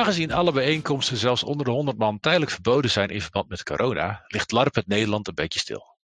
[0.00, 4.24] Aangezien alle bijeenkomsten zelfs onder de 100 man tijdelijk verboden zijn in verband met corona,
[4.26, 5.96] ligt LARP het Nederland een beetje stil.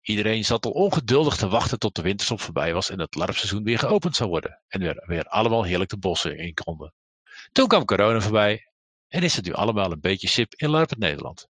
[0.00, 3.78] Iedereen zat al ongeduldig te wachten tot de winterstop voorbij was en het LARP-seizoen weer
[3.78, 6.92] geopend zou worden en weer, weer allemaal heerlijk de bossen in konden.
[7.52, 8.70] Toen kwam corona voorbij
[9.08, 11.48] en is het nu allemaal een beetje sip in LARP het Nederland.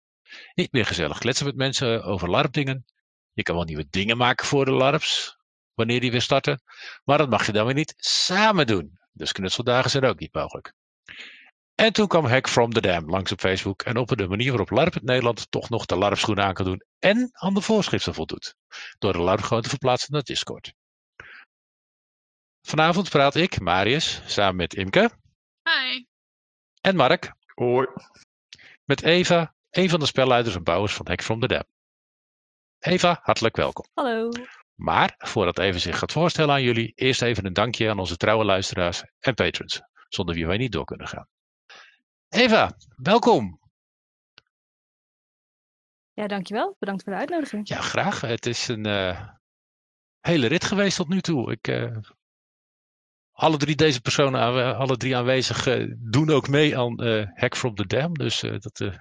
[0.53, 2.85] Niet meer gezellig kletsen met mensen over LARP-dingen.
[3.33, 5.37] Je kan wel nieuwe dingen maken voor de LARPs,
[5.73, 6.61] wanneer die weer starten,
[7.03, 8.99] maar dat mag je dan weer niet samen doen.
[9.11, 10.73] Dus knutseldagen zijn ook niet mogelijk.
[11.75, 14.69] En toen kwam Hack from the Dam langs op Facebook en op de manier waarop
[14.69, 18.55] LARP het Nederland toch nog de LARP-schoen aan kan doen en aan de voorschriften voldoet,
[18.97, 20.73] door de LARP gewoon te verplaatsen naar Discord.
[22.61, 25.09] Vanavond praat ik, Marius, samen met Imke.
[25.63, 26.05] Hi.
[26.81, 27.33] En Mark.
[27.53, 27.87] Hoi.
[28.83, 31.63] Met Eva, een van de spelleiders en bouwers van Hack from the Dam.
[32.79, 33.85] Eva, hartelijk welkom.
[33.93, 34.29] Hallo.
[34.75, 38.45] Maar voordat Eva zich gaat voorstellen aan jullie, eerst even een dankje aan onze trouwe
[38.45, 41.27] luisteraars en patrons, zonder wie wij niet door kunnen gaan.
[42.29, 43.59] Eva, welkom.
[46.13, 46.75] Ja, dankjewel.
[46.79, 47.67] Bedankt voor de uitnodiging.
[47.67, 48.21] Ja, graag.
[48.21, 49.29] Het is een uh,
[50.19, 51.51] hele rit geweest tot nu toe.
[51.51, 51.97] Ik, uh,
[53.31, 57.03] alle drie deze personen, alle drie aanwezig, uh, doen ook mee aan
[57.33, 58.13] Hack from the Dam.
[58.13, 58.91] Dus dat,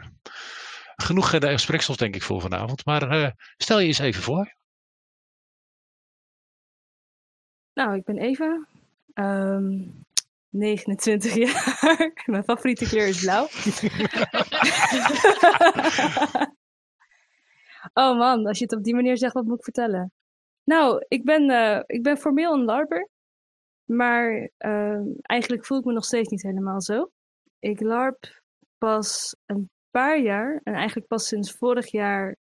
[0.96, 2.84] genoeg gespreksels denk ik voor vanavond.
[2.84, 4.54] Maar stel je eens even voor.
[7.72, 8.66] Nou, ik ben Eva.
[9.14, 10.03] Um,
[10.54, 12.12] 29 jaar.
[12.30, 13.44] Mijn favoriete kleur is blauw.
[18.04, 20.12] oh man, als je het op die manier zegt, wat moet ik vertellen?
[20.64, 23.08] Nou, ik ben, uh, ik ben formeel een larper.
[23.84, 27.10] Maar uh, eigenlijk voel ik me nog steeds niet helemaal zo.
[27.58, 28.42] Ik larp
[28.78, 30.60] pas een paar jaar.
[30.62, 32.36] En eigenlijk pas sinds vorig jaar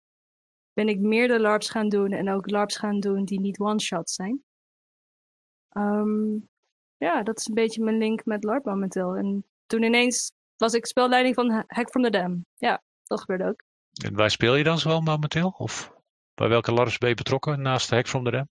[0.72, 2.12] ben ik meerdere larps gaan doen.
[2.12, 4.43] En ook larps gaan doen die niet one-shot zijn.
[5.72, 6.48] Um,
[6.99, 9.17] ja, dat is een beetje mijn link met LARP momenteel.
[9.17, 12.45] En toen ineens was ik spelleiding van Hack from the Dam.
[12.57, 13.62] Ja, dat gebeurde ook.
[14.05, 15.55] En waar speel je dan zoal momenteel?
[15.59, 15.93] Of
[16.34, 18.49] bij welke LARPs ben je betrokken naast Hack from the Dam?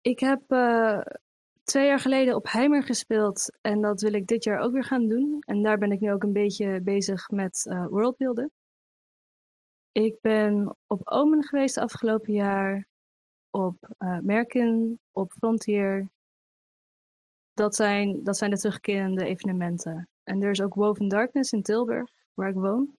[0.00, 1.00] Ik heb uh,
[1.62, 3.58] twee jaar geleden op Heimer gespeeld.
[3.60, 5.40] En dat wil ik dit jaar ook weer gaan doen.
[5.40, 8.50] En daar ben ik nu ook een beetje bezig met uh, worldbuilden.
[9.92, 12.86] Ik ben op Omen geweest afgelopen jaar.
[13.50, 16.10] Op uh, Merkin, op Frontier,
[17.54, 20.08] dat zijn, dat zijn de terugkerende evenementen.
[20.24, 22.96] En er is ook Woven Darkness in Tilburg, waar ik woon.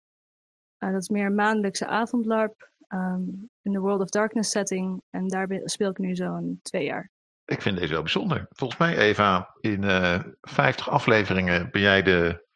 [0.79, 5.01] Uh, dat is meer een maandelijkse avondlarp um, in de World of Darkness setting.
[5.09, 7.11] En daar speel ik nu zo'n twee jaar.
[7.45, 8.47] Ik vind deze wel bijzonder.
[8.49, 12.47] Volgens mij, Eva, in uh, eh, 50 afleveringen ben jij de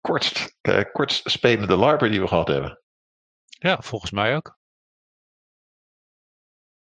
[0.00, 2.82] kortst, uh, kortst spelende larper die we gehad hebben.
[3.48, 4.58] Ja, volgens mij ook.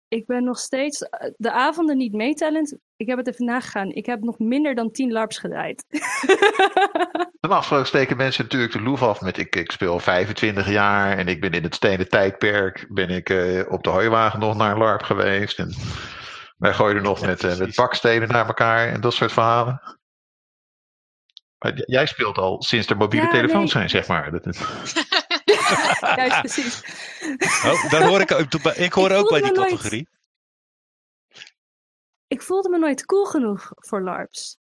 [0.07, 0.99] Ik ben nog steeds
[1.37, 2.77] de avonden niet meetellend.
[3.01, 3.89] Ik heb het even nagegaan.
[3.89, 5.85] Ik heb nog minder dan 10 LARPs gedraaid.
[7.41, 11.27] Normaal gesproken steken mensen natuurlijk de loef af met ik, ik speel 25 jaar en
[11.27, 15.01] ik ben in het stenen tijdperk ben ik uh, op de hooiwagen nog naar LARP
[15.01, 15.59] geweest.
[15.59, 15.73] En
[16.57, 19.81] wij gooien nog met, uh, met bakstenen naar elkaar en dat soort verhalen.
[21.57, 23.87] Maar jij speelt al sinds er mobiele ja, telefoons nee.
[23.87, 24.31] zijn, zeg maar.
[24.31, 24.59] Dat is...
[26.15, 26.83] Juist, precies.
[27.65, 28.29] Oh, daar hoor ik,
[28.75, 30.07] ik hoor ik ook bij die categorie.
[30.09, 30.20] Nooit
[32.31, 34.57] ik voelde me nooit cool genoeg voor LARPs.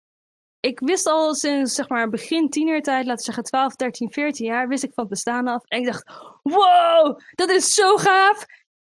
[0.60, 4.68] Ik wist al sinds zeg maar begin tienertijd, laten we zeggen 12, 13, 14 jaar,
[4.68, 5.64] wist ik van het bestaan af.
[5.64, 8.44] En ik dacht, wow, dat is zo gaaf.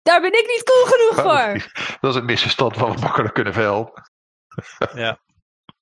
[0.02, 1.72] Daar ben ik niet cool genoeg voor.
[2.00, 4.04] Dat is een misverstand wat we makkelijk kunnen verhelpen.
[4.94, 5.20] Ja.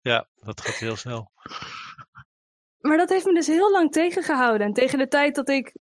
[0.01, 1.31] ja, dat gaat heel snel.
[2.79, 4.67] Maar dat heeft me dus heel lang tegengehouden.
[4.67, 5.75] En tegen de tijd dat ik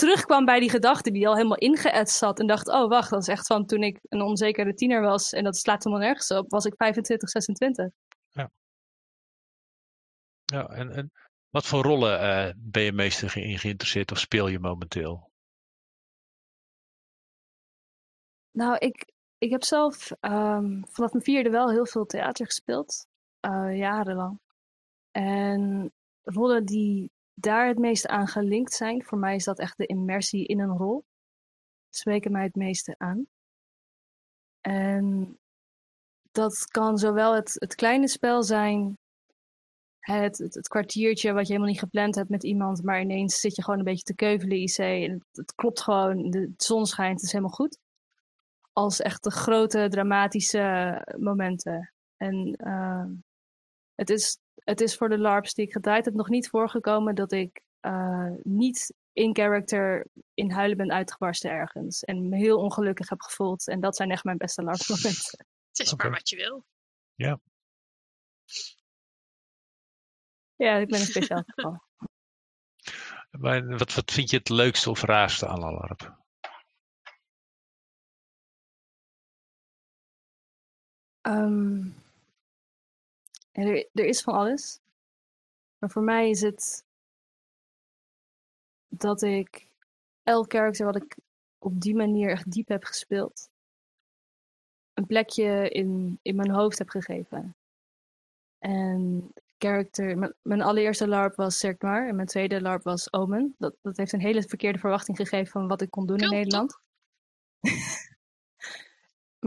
[0.00, 2.40] terugkwam bij die gedachte die al helemaal ingeëtst zat.
[2.40, 5.32] En dacht, oh wacht, dat is echt van toen ik een onzekere tiener was.
[5.32, 6.50] En dat slaat helemaal nergens op.
[6.50, 7.88] Was ik 25, 26.
[8.28, 8.50] Ja.
[10.44, 11.12] Ja, en, en
[11.50, 15.30] wat voor rollen uh, ben je meestal in geïnteresseerd of speel je momenteel?
[18.50, 23.06] Nou, ik, ik heb zelf um, vanaf mijn vierde wel heel veel theater gespeeld.
[23.46, 24.40] Uh, jarenlang.
[25.10, 25.92] En
[26.22, 27.10] rollen die
[27.40, 29.04] daar het meeste aan gelinkt zijn.
[29.04, 31.04] Voor mij is dat echt de immersie in een rol.
[31.90, 33.26] Spreken mij het meeste aan.
[34.60, 35.38] En
[36.32, 38.98] dat kan zowel het, het kleine spel zijn,
[40.00, 43.62] het, het, kwartiertje wat je helemaal niet gepland hebt met iemand, maar ineens zit je
[43.62, 47.32] gewoon een beetje te keuvelen IC en het, klopt gewoon, de, zon schijnt, het is
[47.32, 47.78] helemaal goed.
[48.72, 51.92] Als echt de grote dramatische momenten.
[52.16, 53.04] En uh,
[53.94, 57.32] het is het is voor de LARPs die ik gedraaid heb nog niet voorgekomen dat
[57.32, 62.04] ik uh, niet in character in huilen ben uitgebarsten ergens.
[62.04, 63.68] En me heel ongelukkig heb gevoeld.
[63.68, 65.46] En dat zijn echt mijn beste LARP momenten.
[65.68, 66.10] Het is okay.
[66.10, 66.64] maar wat je wil.
[67.14, 67.40] Ja.
[70.56, 71.82] Ja, ik ben een speciaal geval.
[73.30, 76.18] Maar wat, wat vind je het leukste of raarste aan LARP?
[81.22, 81.99] Um,
[83.66, 84.80] er, er is van alles.
[85.78, 86.84] Maar voor mij is het
[88.88, 89.66] dat ik
[90.22, 91.16] elk karakter wat ik
[91.58, 93.50] op die manier echt diep heb gespeeld,
[94.94, 97.56] een plekje in, in mijn hoofd heb gegeven.
[98.58, 103.54] En character, mijn, mijn allereerste LARP was Cirque Noir en mijn tweede LARP was Omen.
[103.58, 106.78] Dat, dat heeft een hele verkeerde verwachting gegeven van wat ik kon doen in Nederland.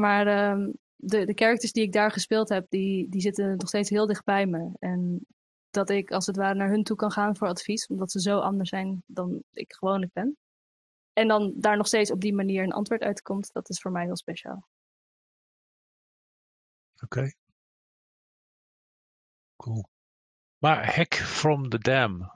[0.04, 0.74] maar um,
[1.06, 4.24] de, de characters die ik daar gespeeld heb, die, die zitten nog steeds heel dicht
[4.24, 4.72] bij me.
[4.80, 5.26] En
[5.70, 8.40] dat ik als het ware naar hun toe kan gaan voor advies, omdat ze zo
[8.40, 10.38] anders zijn dan ik gewoonlijk ben.
[11.14, 14.04] En dan daar nog steeds op die manier een antwoord uitkomt, dat is voor mij
[14.04, 14.68] heel speciaal.
[17.04, 17.32] Oké.
[19.56, 19.90] Cool.
[20.58, 22.32] Maar Hack from the Dam.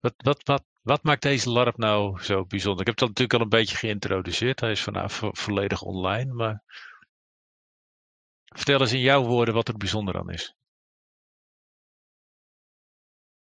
[0.00, 2.80] Wat, wat, wat, wat maakt deze LARP nou zo bijzonder?
[2.80, 4.60] Ik heb dat natuurlijk al een beetje geïntroduceerd.
[4.60, 6.32] Hij is vanaf volledig online.
[6.32, 6.62] Maar
[8.56, 10.54] vertel eens in jouw woorden wat er bijzonder aan is.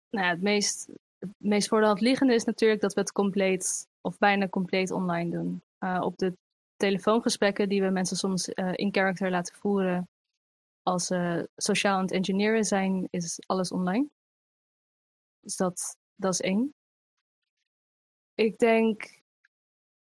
[0.09, 0.87] Nou, het meest,
[1.19, 4.91] het meest voor de hand liggende is natuurlijk dat we het compleet of bijna compleet
[4.91, 5.61] online doen.
[5.79, 6.33] Uh, op de
[6.75, 10.07] telefoongesprekken die we mensen soms uh, in character laten voeren
[10.85, 14.07] als ze sociaal aan het engineeren zijn, is alles online.
[15.39, 16.73] Dus dat, dat is één.
[18.35, 19.21] Ik denk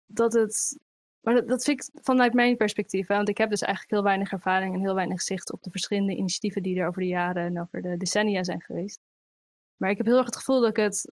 [0.07, 0.79] dat het.
[1.21, 3.07] Maar dat, vind ik vanuit mijn perspectief.
[3.07, 6.17] Want ik heb dus eigenlijk heel weinig ervaring en heel weinig zicht op de verschillende
[6.17, 9.01] initiatieven die er over de jaren en over de decennia zijn geweest.
[9.77, 11.13] Maar ik heb heel erg het gevoel dat ik het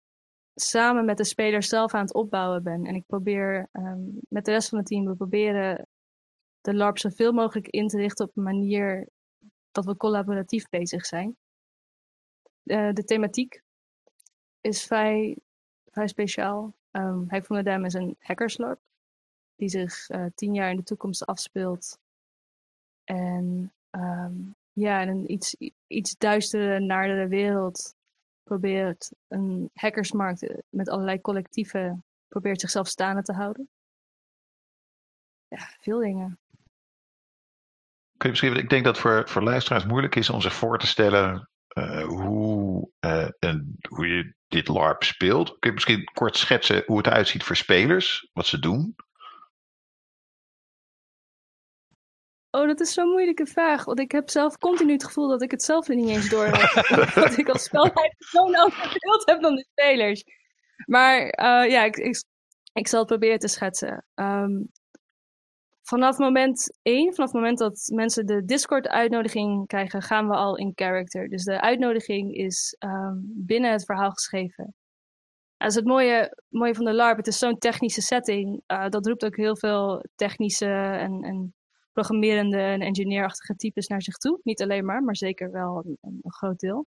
[0.56, 2.86] samen met de spelers zelf aan het opbouwen ben.
[2.86, 5.88] En ik probeer um, met de rest van het team, we proberen
[6.62, 9.08] de LARP zoveel mogelijk in te richten op een manier
[9.72, 11.38] dat we collaboratief bezig zijn.
[12.64, 13.62] Uh, de thematiek
[14.62, 15.38] is vrij,
[15.86, 16.74] vrij speciaal.
[16.92, 18.80] Um, de Dam is een hackerslarp
[19.60, 22.00] die zich uh, tien jaar in de toekomst afspeelt.
[23.04, 25.56] En um, ja, een iets,
[25.88, 27.96] iets duistere, naardere wereld
[28.44, 33.70] probeert een hackersmarkt eh, met allerlei collectieven probeert zichzelf staande te houden.
[35.48, 36.40] Ja, veel dingen.
[38.18, 40.88] Kun je misschien, ik denk dat voor, voor luisteraars moeilijk is om zich voor te
[40.88, 42.90] stellen uh, hoe,
[43.40, 45.48] en hoe je dit LARP speelt.
[45.48, 48.96] Kun je misschien kort schetsen hoe het uitziet voor spelers, wat ze doen?
[52.52, 53.86] Oh, dat is zo'n moeilijke vraag.
[53.86, 56.86] Want ik heb zelf continu het gevoel dat ik het zelf niet eens door heb.
[57.24, 60.24] dat ik als spelleider zo'n ander beeld heb dan de spelers.
[60.86, 62.24] Maar uh, ja, ik, ik,
[62.74, 64.06] ik, zal het proberen te schetsen.
[64.16, 64.72] Um,
[65.82, 70.72] vanaf moment één, vanaf het moment dat mensen de Discord-uitnodiging krijgen, gaan we al in
[70.76, 71.30] character.
[71.30, 74.76] Dus de uitnodiging is um, binnen het verhaal geschreven.
[75.58, 77.18] Dat is het mooie, mooie van de LARP.
[77.18, 78.62] Het is zo'n technische setting.
[78.68, 81.54] Uh, dat roept ook heel veel technische en, en
[82.00, 84.40] programmerende en engineerachtige types naar zich toe.
[84.44, 86.86] Niet alleen maar, maar zeker wel een, groot deel.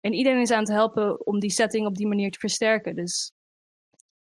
[0.00, 2.94] En iedereen is aan het helpen om die setting op die manier te versterken.
[2.94, 3.32] Dus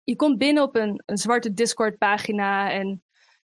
[0.04, 3.02] je komt binnen op een, een zwarte Discord-pagina en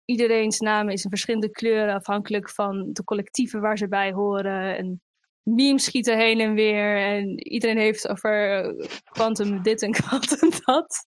[0.04, 4.76] iedereen's naam is in verschillende kleuren afhankelijk van de collectieven waar ze bij horen.
[4.76, 5.02] En
[5.42, 8.64] memes schieten heen en weer en iedereen heeft over
[9.04, 11.06] quantum dit en quantum dat.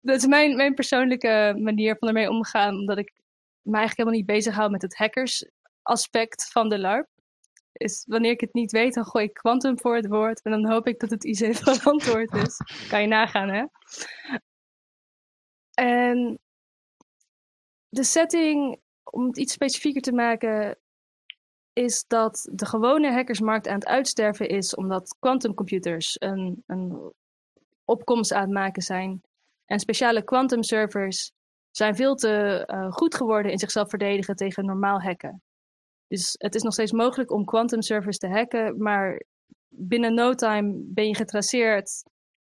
[0.00, 3.12] Dat is mijn, mijn persoonlijke manier van ermee omgaan, omdat ik
[3.68, 5.50] me eigenlijk helemaal niet bezighoud met het hackers
[5.82, 7.08] aspect van de LARP.
[7.72, 10.70] Is wanneer ik het niet weet, dan gooi ik quantum voor het woord en dan
[10.70, 12.56] hoop ik dat het IC verantwoord is.
[12.88, 13.64] Kan je nagaan, hè?
[15.74, 16.38] En
[17.88, 20.78] de setting, om het iets specifieker te maken,
[21.72, 27.12] is dat de gewone hackersmarkt aan het uitsterven is omdat quantumcomputers een, een
[27.84, 29.22] opkomst aan het maken zijn.
[29.64, 31.32] En speciale quantum servers
[31.78, 35.42] zijn veel te uh, goed geworden in zichzelf verdedigen tegen normaal hacken.
[36.06, 39.22] Dus het is nog steeds mogelijk om quantum servers te hacken, maar
[39.68, 42.02] binnen no time ben je getraceerd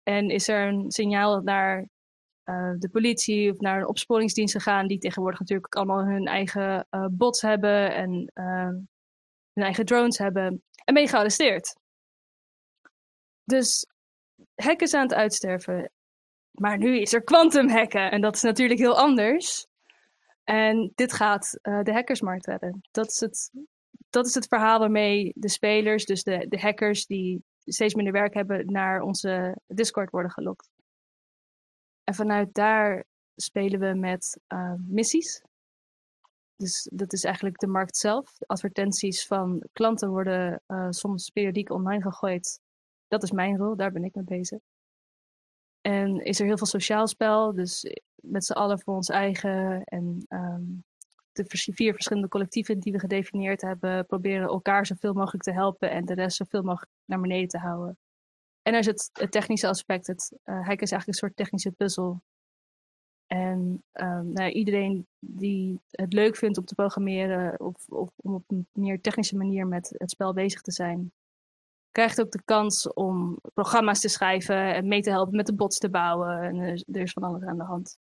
[0.02, 1.88] en is er een signaal naar
[2.44, 7.06] uh, de politie of naar een opsporingsdienst gegaan, die tegenwoordig natuurlijk allemaal hun eigen uh,
[7.10, 8.30] bots hebben en
[9.52, 11.76] hun eigen drones hebben, en ben je gearresteerd.
[13.44, 13.86] Dus
[14.54, 15.90] hacken is aan het uitsterven.
[16.60, 19.66] Maar nu is er quantum hacken en dat is natuurlijk heel anders.
[20.44, 22.80] En dit gaat de hackersmarkt redden.
[22.90, 23.50] Dat is het,
[24.10, 28.34] dat is het verhaal waarmee de spelers, dus de, de hackers die steeds minder werk
[28.34, 30.70] hebben, naar onze Discord worden gelokt.
[32.04, 33.04] En vanuit daar
[33.36, 35.42] spelen we met uh, missies.
[36.56, 38.32] dus dat is eigenlijk de markt zelf.
[38.46, 42.60] Advertenties van klanten worden uh, soms periodiek online gegooid.
[43.08, 44.58] Dat is mijn rol, daar ben ik mee bezig.
[45.80, 49.84] En is er heel veel sociaal spel, dus met z'n allen voor ons eigen.
[49.84, 50.84] En um,
[51.32, 56.04] de vier verschillende collectieven die we gedefinieerd hebben, proberen elkaar zoveel mogelijk te helpen en
[56.04, 57.98] de rest zoveel mogelijk naar beneden te houden.
[58.62, 60.06] En er het, technische aspect.
[60.06, 62.20] Het, uh, is eigenlijk een soort technische puzzel.
[63.26, 68.44] En um, nou, iedereen die het leuk vindt om te programmeren of, of, om op
[68.46, 71.12] een meer technische manier met het spel bezig te zijn,
[71.90, 75.78] krijgt ook de kans om programma's te schrijven en mee te helpen met de bots
[75.78, 76.42] te bouwen.
[76.42, 76.56] En
[76.92, 77.98] er, is van alles aan de hand.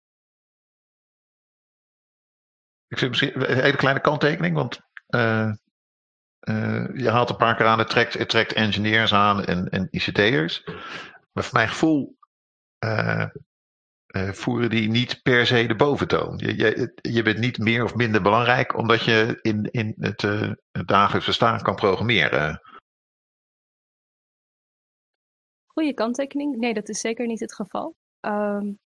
[2.89, 5.53] Ik vind misschien een hele kleine kanttekening, want uh,
[6.41, 10.65] uh, je haalt een paar keer aan, het trekt, trekt engineers aan en, en ICT'ers.
[11.33, 12.17] Maar voor mijn gevoel
[12.85, 13.27] uh,
[14.31, 16.39] voeren die niet per se de boventoon.
[16.39, 20.23] Je, je, bent niet meer of minder belangrijk omdat je in, in het,
[20.73, 22.61] het dagelijks bestaan kan programmeren.
[25.79, 26.57] Goede kanttekening.
[26.57, 27.95] Nee, dat is zeker niet het geval.
[28.21, 28.79] Um,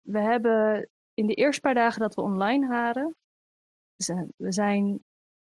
[0.00, 3.16] we hebben in de eerste paar dagen dat we online waren,
[4.36, 5.02] we zijn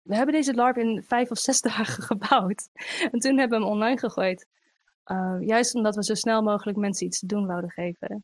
[0.01, 2.69] we hebben deze LARP in vijf of zes dagen gebouwd.
[3.12, 4.48] En toen hebben we hem online gegooid.
[5.05, 8.24] Uh, juist omdat we zo snel mogelijk mensen iets te doen wouden geven.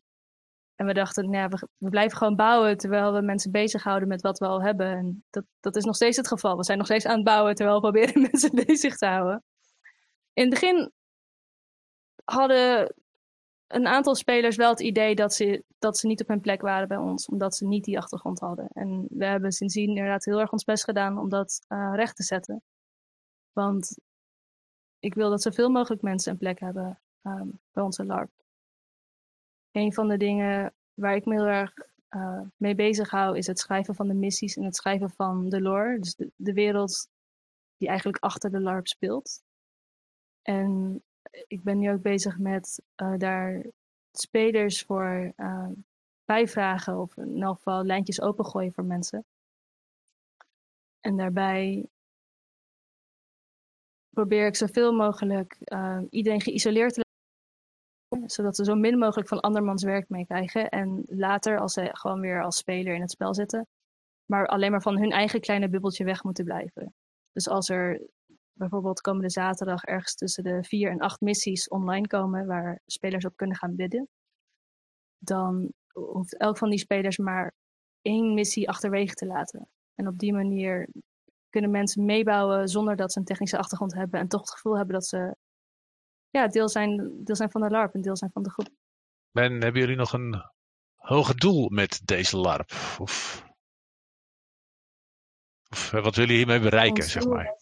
[0.74, 4.22] En we dachten, nou ja, we, we, blijven gewoon bouwen terwijl we mensen bezighouden met
[4.22, 4.86] wat we al hebben.
[4.86, 6.56] En dat, dat is nog steeds het geval.
[6.56, 9.42] We zijn nog steeds aan het bouwen terwijl we proberen mensen bezig te houden.
[10.32, 10.92] In het begin
[12.24, 12.94] hadden
[13.66, 16.88] een aantal spelers wel het idee dat ze, dat ze niet op hun plek waren
[16.88, 18.68] bij ons, omdat ze niet die achtergrond hadden.
[18.72, 22.22] En we hebben sindsdien inderdaad heel erg ons best gedaan om dat uh, recht te
[22.22, 22.62] zetten.
[23.52, 23.98] Want
[24.98, 28.30] ik wil dat zoveel mogelijk mensen een plek hebben um, bij onze LARP.
[29.70, 31.72] Een van de dingen waar ik me heel erg
[32.10, 35.60] uh, mee bezig hou, is het schrijven van de missies en het schrijven van de
[35.60, 35.98] lore.
[35.98, 37.08] Dus de wereld
[37.76, 39.42] die eigenlijk achter de LARP speelt.
[40.42, 43.64] En ik ben nu ook bezig met uh, daar
[44.12, 45.68] spelers voor uh,
[46.24, 49.24] bijvragen of in elk geval lijntjes opengooien voor mensen.
[51.00, 51.86] En daarbij
[54.10, 57.04] probeer ik zoveel mogelijk uh, iedereen geïsoleerd te
[58.10, 60.68] laten, zodat ze zo min mogelijk van andermans werk meekrijgen.
[60.68, 63.66] En later, als ze gewoon weer als speler in het spel zitten,
[64.24, 66.94] maar alleen maar van hun eigen kleine bubbeltje weg moeten blijven.
[67.32, 68.00] Dus als er
[68.52, 73.36] bijvoorbeeld komende zaterdag ergens tussen de vier en acht missies online komen waar spelers op
[73.36, 74.08] kunnen gaan bidden,
[75.18, 77.54] dan hoeft elk van die spelers maar
[78.00, 79.68] één missie achterwege te laten.
[79.94, 80.88] En op die manier
[81.50, 84.94] kunnen mensen meebouwen zonder dat ze een technische achtergrond hebben en toch het gevoel hebben
[84.94, 85.36] dat ze
[86.30, 88.68] ja, deel, zijn, deel zijn van de LARP en deel zijn van de groep.
[89.32, 90.42] En hebben jullie nog een
[90.96, 92.70] hoger doel met deze LARP?
[92.98, 93.44] Of,
[95.70, 97.61] of wat willen jullie hiermee bereiken, zeg maar?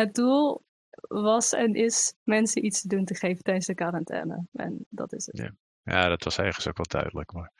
[0.00, 0.64] het doel
[1.08, 4.46] was en is mensen iets te doen te geven tijdens de quarantaine.
[4.52, 5.38] En dat is het.
[5.38, 5.52] Ja.
[5.90, 7.32] Ja, dat was ergens ook wel duidelijk.
[7.32, 7.52] Maar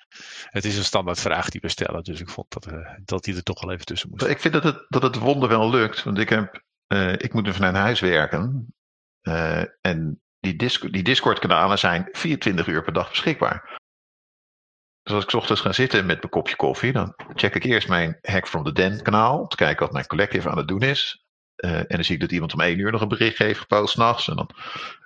[0.44, 2.02] het is een standaard vraag die we stellen.
[2.02, 4.22] Dus ik vond dat, uh, dat die er toch wel even tussen moest.
[4.22, 6.02] Ik vind dat het, dat het wonder wel lukt.
[6.02, 8.74] Want ik, heb, uh, ik moet nu vanuit huis werken.
[9.22, 13.80] Uh, en die, Discord, die Discord-kanalen zijn 24 uur per dag beschikbaar.
[15.08, 18.18] Dus als ik ochtends ga zitten met mijn kopje koffie, dan check ik eerst mijn
[18.22, 19.38] Hack from the Den kanaal.
[19.38, 21.24] Om te kijken wat mijn collective aan het doen is.
[21.56, 23.92] Uh, en dan zie ik dat iemand om één uur nog een bericht heeft gepost
[23.92, 24.28] s'nachts.
[24.28, 24.50] En dan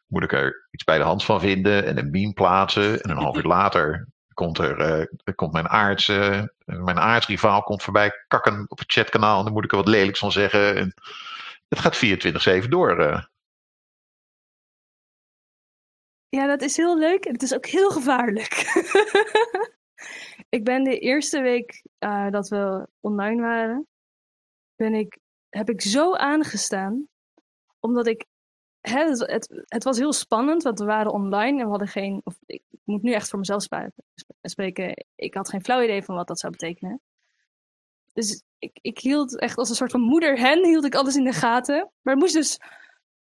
[0.06, 3.00] moet ik er iets bij de hand van vinden en een meme plaatsen.
[3.00, 7.82] En een half uur later komt er uh, komt mijn aards, uh, mijn aardsrivaal komt
[7.82, 9.38] voorbij kakken op het chatkanaal.
[9.38, 10.76] En dan moet ik er wat lelijks van zeggen.
[10.76, 10.94] En
[11.68, 13.26] het gaat 24-7 door.
[16.28, 18.52] Ja, dat is heel leuk en het is ook heel gevaarlijk.
[20.48, 23.86] ik ben de eerste week uh, dat we online waren,
[24.76, 25.18] ben ik,
[25.48, 27.08] heb ik zo aangestaan.
[27.80, 28.26] Omdat ik.
[28.80, 32.20] Hè, het, het, was heel spannend, want we waren online en we hadden geen.
[32.24, 33.66] Of, ik moet nu echt voor mezelf
[34.42, 35.06] spreken.
[35.14, 37.00] Ik had geen flauw idee van wat dat zou betekenen.
[38.12, 41.24] Dus ik, ik hield echt als een soort van moeder hen, hield ik alles in
[41.24, 41.90] de gaten.
[42.02, 42.58] Maar moest dus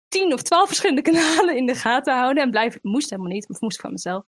[0.08, 2.44] tien of twaalf verschillende kanalen in de gaten houden.
[2.44, 4.26] En blijven, moest helemaal niet, maar moest van mezelf.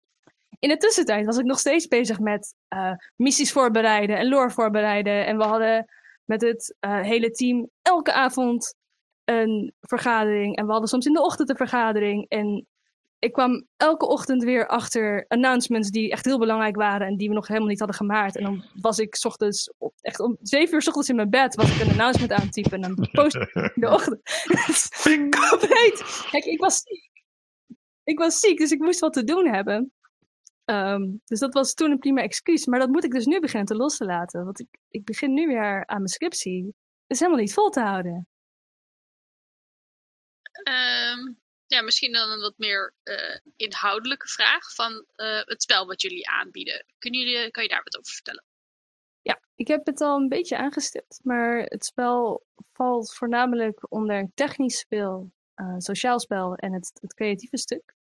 [0.62, 5.26] In de tussentijd was ik nog steeds bezig met uh, missies voorbereiden en lore voorbereiden.
[5.26, 5.86] En we hadden
[6.26, 8.76] met het uh, hele team elke avond
[9.24, 10.56] een vergadering.
[10.56, 12.26] En we hadden soms in de ochtend een vergadering.
[12.30, 12.68] En
[13.20, 17.34] ik kwam elke ochtend weer achter announcements die echt heel belangrijk waren en die we
[17.34, 18.36] nog helemaal niet hadden gemaakt.
[18.36, 21.76] En dan was ik ochtends, op, echt om zeven uur ochtends in mijn bed, was
[21.76, 24.22] ik een announcement aan het typen en dan post ik in de ochtend.
[25.50, 26.26] Compleet.
[26.32, 27.10] Kijk, ik was ziek.
[28.04, 29.92] Ik was ziek, dus ik moest wat te doen hebben.
[30.72, 32.66] Ehm, dus dat was toen een prima excuus.
[32.66, 34.46] Maar dat moet ik dus nu beginnen te los te laten.
[34.46, 36.66] Want ik, ik begin nu weer aan mijn scriptie.
[36.66, 36.74] Het
[37.08, 38.28] is helemaal niet vol te houden.
[40.64, 41.34] Ehm,
[41.66, 46.30] ja, misschien dan een wat meer eh, inhoudelijke vraag van eh, het spel wat jullie
[46.30, 46.86] aanbieden.
[46.98, 48.44] Kunnen jullie, kan je daar wat over vertellen?
[49.22, 51.20] Ja, ik heb het al een beetje aangestipt.
[51.24, 57.14] Maar het spel valt voornamelijk onder een technisch spel, uh, sociaal spel en het, het
[57.14, 58.00] creatieve stuk.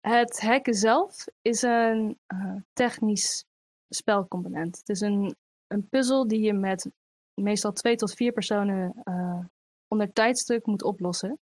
[0.00, 3.44] Het hacken zelf is een uh, technisch
[3.88, 4.78] spelcomponent.
[4.78, 5.36] Het is een,
[5.66, 6.90] een puzzel die je met
[7.34, 9.44] meestal twee tot vier personen uh,
[9.88, 11.38] onder tijdstuk moet oplossen.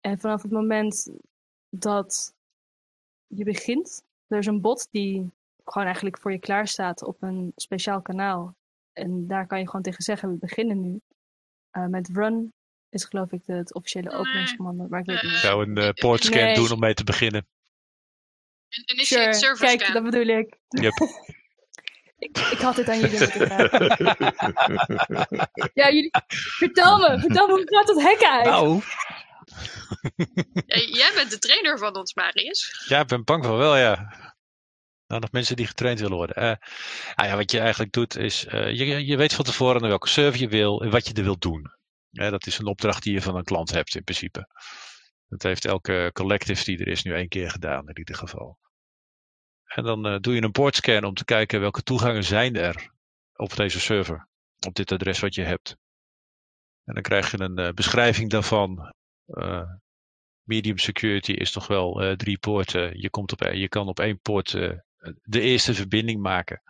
[0.00, 1.10] En vanaf het moment
[1.68, 2.34] dat
[3.26, 5.32] je begint, er is een bot die
[5.64, 8.54] gewoon eigenlijk voor je klaar staat op een speciaal kanaal.
[8.92, 11.00] En daar kan je gewoon tegen zeggen, we beginnen nu.
[11.76, 12.52] Uh, met run
[12.92, 14.86] is geloof ik de, het officiële openingscommando.
[14.88, 15.32] Maar ik weet niet.
[15.32, 16.54] Zou een uh, poortscan nee.
[16.54, 17.46] doen om mee te beginnen.
[18.68, 19.34] Een initiate sure.
[19.34, 19.94] server Kijk, scan.
[19.94, 20.56] dat bedoel ik.
[20.68, 20.92] Yep.
[22.26, 22.38] ik.
[22.38, 23.86] Ik had dit aan jullie moeten vragen.
[25.80, 26.10] ja, jullie...
[26.58, 28.44] Vertel me, vertel me, hoe gaat het hacken uit?
[28.44, 28.82] Nou,
[31.00, 32.84] jij bent de trainer van ons, Marius.
[32.88, 34.20] ja, ik ben bang van wel, ja.
[35.06, 36.36] Nou, nog mensen die getraind willen worden.
[36.36, 36.54] Eh,
[37.14, 40.08] nou ja, wat je eigenlijk doet is, eh, je, je weet van tevoren naar welke
[40.08, 41.80] server je wil en wat je er wilt doen.
[42.12, 44.48] Dat is een opdracht die je van een klant hebt in principe.
[45.28, 48.58] Dat heeft elke collective die er is nu één keer gedaan in ieder geval.
[49.64, 52.90] En dan uh, doe je een portscan om te kijken welke toegangen zijn er
[53.36, 54.28] op deze server.
[54.66, 55.76] Op dit adres wat je hebt.
[56.84, 58.92] En dan krijg je een uh, beschrijving daarvan.
[59.26, 59.70] Uh,
[60.42, 63.00] medium security is toch wel drie poorten.
[63.00, 64.50] Je, komt op, je kan op één poort
[65.22, 66.62] de eerste verbinding maken.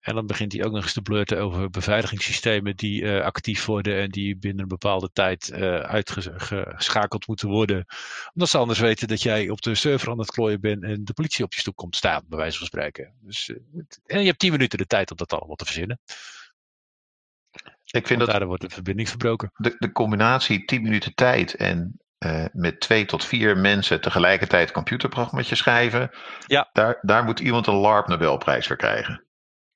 [0.00, 4.00] En dan begint hij ook nog eens te blurten over beveiligingssystemen die uh, actief worden
[4.00, 7.84] en die binnen een bepaalde tijd uh, uitgeschakeld moeten worden.
[8.34, 11.12] Omdat ze anders weten dat jij op de server aan het klooien bent en de
[11.12, 13.14] politie op je stoep komt staan, bij wijze van spreken.
[13.20, 13.56] Dus, uh,
[14.06, 16.00] en je hebt tien minuten de tijd om dat allemaal te verzinnen.
[17.84, 19.50] Ik vind Want daardoor wordt de verbinding verbroken.
[19.54, 25.56] De, de combinatie 10 minuten tijd en uh, met twee tot vier mensen tegelijkertijd computerprogramma's
[25.56, 26.10] schrijven.
[26.46, 26.70] Ja.
[26.72, 29.24] Daar, daar moet iemand een LARP Nobelprijs voor krijgen.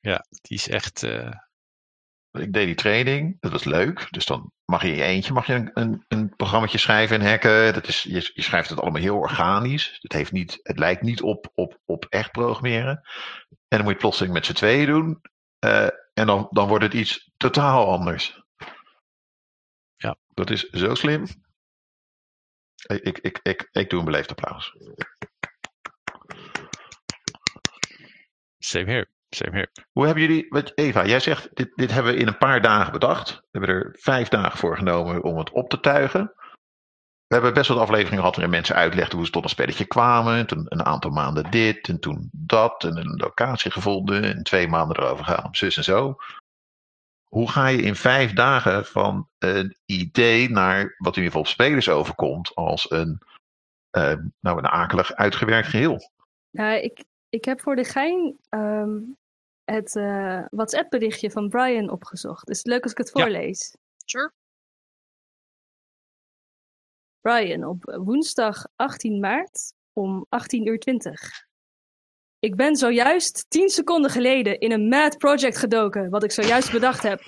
[0.05, 1.03] Ja, die is echt.
[1.03, 1.31] Uh...
[2.31, 4.07] Ik deed die training, dat was leuk.
[4.11, 7.29] Dus dan mag je in je eentje mag je een, een, een programma schrijven en
[7.29, 7.75] hacken.
[7.75, 9.99] Dat is, je, je, schrijft het allemaal heel organisch.
[10.01, 13.01] Het, heeft niet, het lijkt niet op, op, op echt programmeren.
[13.49, 15.21] En dan moet je het plotseling met z'n tweeën doen.
[15.65, 18.43] Uh, en dan, dan wordt het iets totaal anders.
[19.97, 20.17] Ja.
[20.29, 21.27] Dat is zo slim.
[22.87, 24.77] Ik, ik, ik, ik, ik doe een beleefd applaus.
[28.59, 29.14] Same here.
[29.35, 29.71] Same here.
[29.93, 32.93] Hoe hebben jullie, wat, Eva, jij zegt, dit, dit hebben we in een paar dagen
[32.93, 33.31] bedacht.
[33.31, 36.33] We hebben er vijf dagen voor genomen om het op te tuigen.
[37.27, 40.47] We hebben best wat afleveringen gehad waarin mensen uitlegden hoe ze tot een spelletje kwamen.
[40.47, 44.97] Toen een aantal maanden dit en toen dat en een locatie gevonden en twee maanden
[44.97, 46.17] erover gaan, zus en zo.
[47.25, 51.47] Hoe ga je in vijf dagen van een idee naar wat in ieder geval op
[51.47, 53.21] spelers overkomt als een,
[53.97, 56.11] uh, nou, een akelig uitgewerkt geheel?
[56.51, 59.17] Nou, ik, ik heb voor de gein um,
[59.65, 62.51] het uh, WhatsApp-berichtje van Brian opgezocht.
[62.51, 63.71] Is het leuk als ik het voorlees?
[63.73, 63.79] Ja.
[64.05, 64.33] Sure.
[67.21, 71.47] Brian, op woensdag 18 maart om 18.20 uur.
[72.39, 77.03] Ik ben zojuist 10 seconden geleden in een mad project gedoken, wat ik zojuist bedacht
[77.03, 77.21] heb.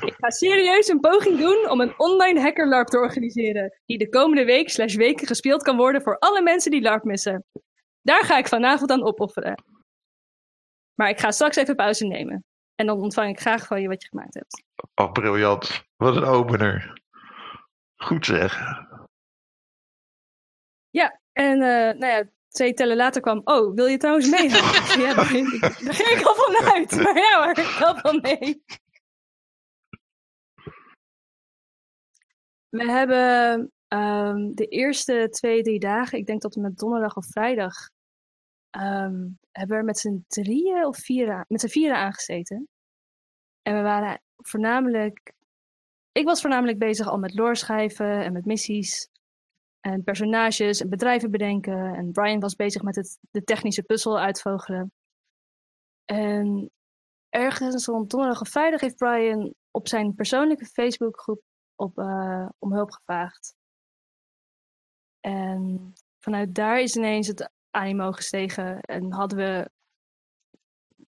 [0.00, 4.08] Ik ga serieus een poging doen om een online hacker LARP te organiseren, die de
[4.08, 7.44] komende week slash weken gespeeld kan worden voor alle mensen die LARP missen.
[8.02, 9.64] Daar ga ik vanavond aan opofferen.
[10.98, 12.44] Maar ik ga straks even pauze nemen.
[12.74, 14.64] En dan ontvang ik graag van je wat je gemaakt hebt.
[14.94, 15.84] Oh, briljant.
[15.96, 17.02] Wat een opener.
[17.96, 18.60] Goed zeg.
[20.90, 25.00] Ja, en uh, nou ja, twee tellen later kwam, oh, wil je trouwens meegaan?
[25.06, 25.32] ja, daar,
[25.84, 26.96] daar ging ik al van uit.
[27.02, 28.62] Maar ja hoor, ik help wel mee.
[32.68, 37.26] We hebben um, de eerste twee, drie dagen, ik denk dat we met donderdag of
[37.26, 37.74] vrijdag,
[38.80, 42.68] um, hebben we er met z'n drieën of vieren, met z'n vieren aangezeten.
[43.62, 45.32] En we waren voornamelijk,
[46.12, 49.08] ik was voornamelijk bezig al met lore schrijven en met missies.
[49.80, 51.94] En personages en bedrijven bedenken.
[51.94, 54.92] En Brian was bezig met het, de technische puzzel uitvogelen.
[56.04, 56.70] En
[57.28, 61.42] ergens rond donderdag of vrijdag heeft Brian op zijn persoonlijke Facebookgroep
[61.74, 63.54] op, uh, om hulp gevraagd.
[65.20, 68.80] En vanuit daar is ineens het animo gestegen.
[68.80, 69.70] En hadden we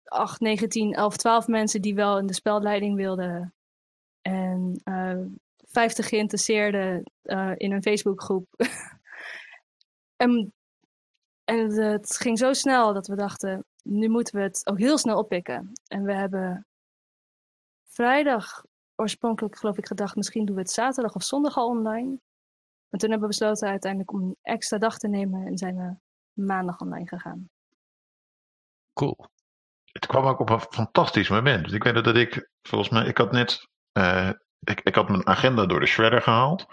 [0.05, 3.55] 8, 9, 10, 11, 12 mensen die wel in de spelleiding wilden.
[4.21, 5.25] En uh,
[5.57, 8.47] 50 geïnteresseerden uh, in een Facebookgroep.
[10.17, 10.53] en
[11.45, 15.19] En het, ging zo snel dat we dachten, nu moeten we het ook heel snel
[15.19, 15.73] oppikken.
[15.87, 16.67] En we hebben
[17.85, 18.65] vrijdag
[18.95, 22.19] oorspronkelijk geloof ik gedacht, misschien doen we het zaterdag of zondag al online.
[22.89, 25.95] En toen hebben we besloten uiteindelijk om een extra dag te nemen en zijn we
[26.35, 27.49] maandag online gegaan.
[28.93, 29.29] Cool.
[29.93, 31.73] Het kwam ook op een fantastisch moment.
[31.73, 33.69] Ik weet dat ik, volgens mij, ik had net,
[33.99, 36.67] uh, ik, ik had mijn agenda door de shredder gehaald.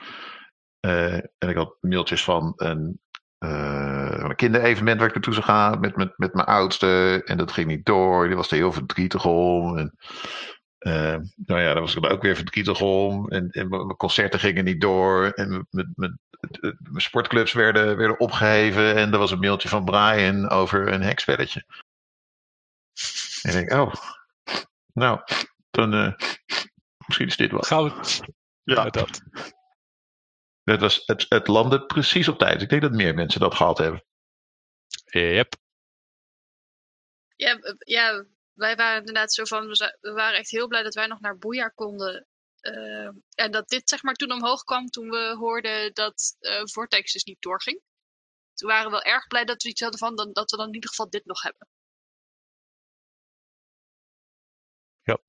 [0.86, 3.00] Uh, en ik had mailtjes van een,
[3.40, 7.22] uh, een kinderevenement waar ik naartoe zou gaan met, met, met mijn oudste.
[7.26, 8.28] En dat ging niet door.
[8.28, 9.78] Die was er heel verdrietig om.
[9.78, 9.94] En,
[11.36, 13.30] nou ja, daar was ik ook weer verdrietig om.
[13.30, 15.30] En, en mijn concerten gingen niet door.
[15.30, 16.20] En mijn, mijn
[16.96, 18.96] sportclubs werden, werden opgeheven.
[18.96, 21.66] En er was een mailtje van Brian over een hekspelletje.
[23.42, 23.94] En ik denk, oh,
[24.94, 25.22] nou,
[25.72, 26.14] dan uh,
[27.06, 27.68] misschien is dit wat.
[27.68, 28.22] Gaan we
[28.64, 28.84] ja.
[28.84, 29.22] met dat.
[30.64, 32.62] Het, was, het, het landde precies op tijd.
[32.62, 34.04] Ik denk dat meer mensen dat gehad hebben.
[35.06, 35.56] Yep.
[37.36, 41.20] Ja, ja, wij waren inderdaad zo van, we waren echt heel blij dat wij nog
[41.20, 42.28] naar Boeja konden.
[42.62, 47.14] Uh, en dat dit zeg maar toen omhoog kwam toen we hoorden dat uh, Vortex
[47.14, 47.82] dus niet doorging.
[48.54, 50.68] Toen waren we wel erg blij dat we iets hadden van dan, dat we dan
[50.68, 51.68] in ieder geval dit nog hebben.
[55.02, 55.20] Ja.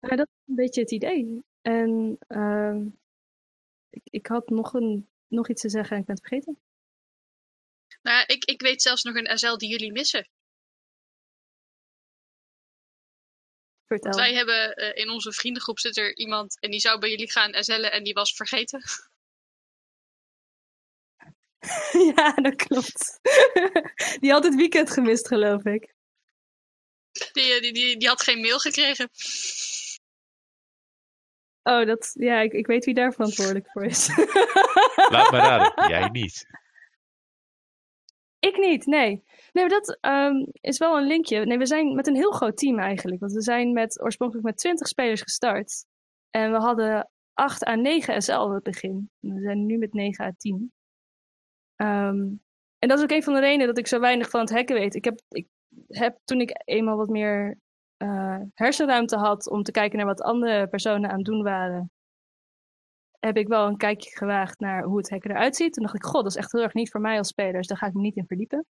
[0.00, 1.44] ja dat is een beetje het idee.
[1.60, 2.86] En uh,
[3.90, 6.58] ik, ik had nog, een, nog iets te zeggen en ik ben het vergeten.
[8.02, 10.28] Nou, ik, ik weet zelfs nog een SL die jullie missen.
[13.88, 14.10] Vertel.
[14.10, 17.30] Want wij hebben uh, in onze vriendengroep zit er iemand en die zou bij jullie
[17.30, 18.82] gaan SL'en en die was vergeten.
[22.14, 23.20] ja, dat klopt.
[24.20, 25.94] die had het weekend gemist, geloof ik.
[27.32, 29.10] Die, die, die, die had geen mail gekregen.
[31.62, 34.08] Oh, dat, ja, ik, ik weet wie daar verantwoordelijk voor is.
[35.10, 36.46] Laat maar raden, jij niet.
[38.38, 39.24] Ik niet, nee.
[39.52, 41.44] Nee, maar dat um, is wel een linkje.
[41.44, 43.20] Nee, we zijn met een heel groot team eigenlijk.
[43.20, 45.86] Want we zijn met, oorspronkelijk met 20 spelers gestart.
[46.30, 49.10] En we hadden 8 à 9 SL aan het begin.
[49.18, 50.72] We zijn nu met 9 à 10.
[51.76, 52.42] Um,
[52.78, 54.76] en dat is ook een van de redenen dat ik zo weinig van het hacken
[54.76, 54.94] weet.
[54.94, 55.46] Ik heb, ik
[55.88, 57.58] heb toen ik eenmaal wat meer
[57.98, 61.90] uh, hersenruimte had om te kijken naar wat andere personen aan het doen waren,
[63.18, 65.72] heb ik wel een kijkje gewaagd naar hoe het hacken eruit ziet.
[65.72, 67.66] Toen dacht ik, god, dat is echt heel erg niet voor mij als speler, dus
[67.66, 68.66] daar ga ik me niet in verdiepen.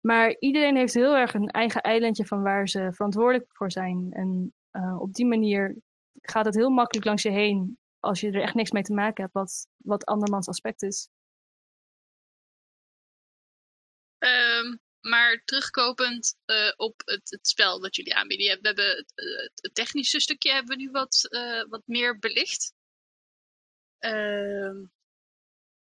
[0.00, 4.08] Maar iedereen heeft heel erg een eigen eilandje van waar ze verantwoordelijk voor zijn.
[4.12, 5.76] En uh, op die manier
[6.20, 9.22] gaat het heel makkelijk langs je heen als je er echt niks mee te maken
[9.22, 11.08] hebt wat, wat andermans aspect is.
[14.18, 18.60] Um, maar terugkopend uh, op het, het, spel dat jullie aanbieden.
[18.60, 19.12] We hebben het,
[19.54, 22.72] het technische stukje hebben we nu wat, uh, wat meer belicht.
[24.00, 24.86] Uh,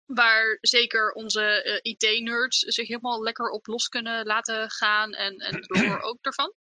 [0.05, 5.61] waar zeker onze uh, IT-nerds zich helemaal lekker op los kunnen laten gaan en, en
[5.67, 6.53] door ook ervan.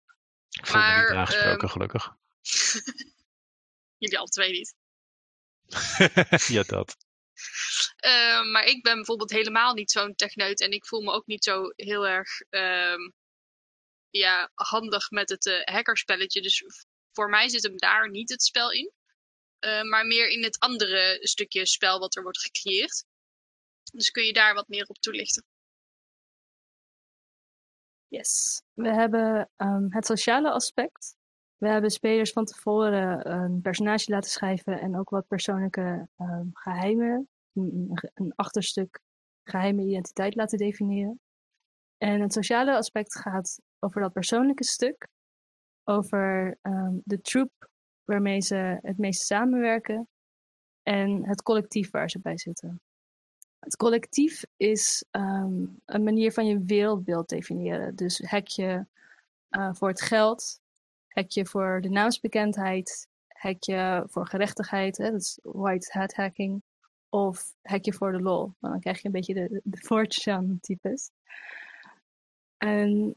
[0.51, 2.15] Ik voel maar, me niet aangesproken, gelukkig.
[4.03, 4.75] jullie alle twee niet.
[6.57, 6.97] ja, dat.
[8.05, 11.45] Uh, maar ik ben bijvoorbeeld helemaal niet zo'n techneut en ik voel me ook niet
[11.45, 13.11] zo heel erg uh,
[14.11, 16.43] ja, handig met het uh, hackerspelletje.
[16.43, 16.65] Dus
[17.13, 18.93] voor mij zit hem daar niet het spel in,
[19.65, 23.05] uh, maar meer in het andere stukje spel wat er wordt gecreëerd.
[23.93, 25.45] Dus kun je daar wat meer op toelichten?
[28.09, 31.17] Yes, we hebben um, het sociale aspect.
[31.57, 37.29] We hebben spelers van tevoren een personage laten schrijven en ook wat persoonlijke um, geheimen,
[37.53, 39.01] een, achterstuk
[39.45, 41.21] geheime identiteit laten definiëren.
[41.99, 45.09] En het sociale aspect gaat over dat persoonlijke stuk,
[45.85, 47.71] over um, de troep
[48.05, 50.09] waarmee ze het meeste samenwerken
[50.83, 52.81] en het collectief waar ze bij zitten.
[53.59, 57.97] Het collectief is um, een manier van je wereldbeeld definiëren.
[57.97, 58.87] Dus hack je
[59.51, 60.61] uh, voor het geld,
[61.09, 66.63] hack je voor de naamsbekendheid, hack je voor gerechtigheid, hè, dat is white hat hacking,
[67.09, 68.53] of hack je voor de lol.
[68.61, 71.11] Dan krijg je een beetje de, de 4chan types.
[72.59, 73.17] En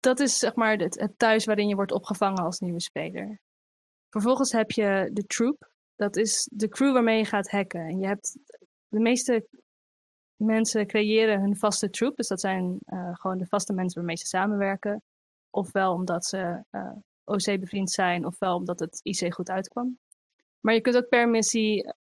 [0.00, 3.40] dat is zeg maar het thuis waarin je wordt opgevangen als nieuwe speler.
[4.10, 5.70] Vervolgens heb je de troop.
[5.96, 7.80] Dat is de crew waarmee je gaat hacken.
[7.80, 8.38] En je hebt
[8.88, 9.46] de meeste
[10.36, 12.16] mensen creëren hun vaste troep.
[12.16, 15.02] Dus dat zijn uh, gewoon de vaste mensen waarmee ze samenwerken.
[15.50, 16.92] Ofwel omdat ze uh,
[17.24, 19.98] OC bevriend zijn, ofwel omdat het IC goed uitkwam.
[20.60, 21.94] Maar je kunt ook per missie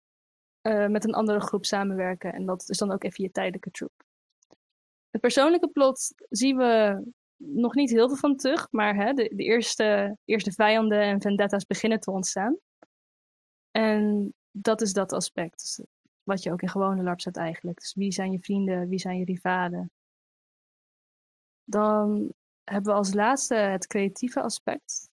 [0.63, 2.33] uh, met een andere groep samenwerken.
[2.33, 4.05] En dat is dan ook even je tijdelijke troep.
[5.11, 7.03] Het persoonlijke plot zien we
[7.37, 8.69] nog niet heel veel van terug.
[8.71, 12.59] Maar hè, de, de eerste, eerste vijanden en vendetta's beginnen te ontstaan.
[13.71, 15.61] En dat is dat aspect.
[15.61, 15.81] Dus
[16.23, 17.79] wat je ook in gewone LARP zet eigenlijk.
[17.79, 19.91] Dus wie zijn je vrienden, wie zijn je rivalen?
[21.65, 22.33] Dan
[22.65, 25.09] hebben we als laatste het creatieve aspect.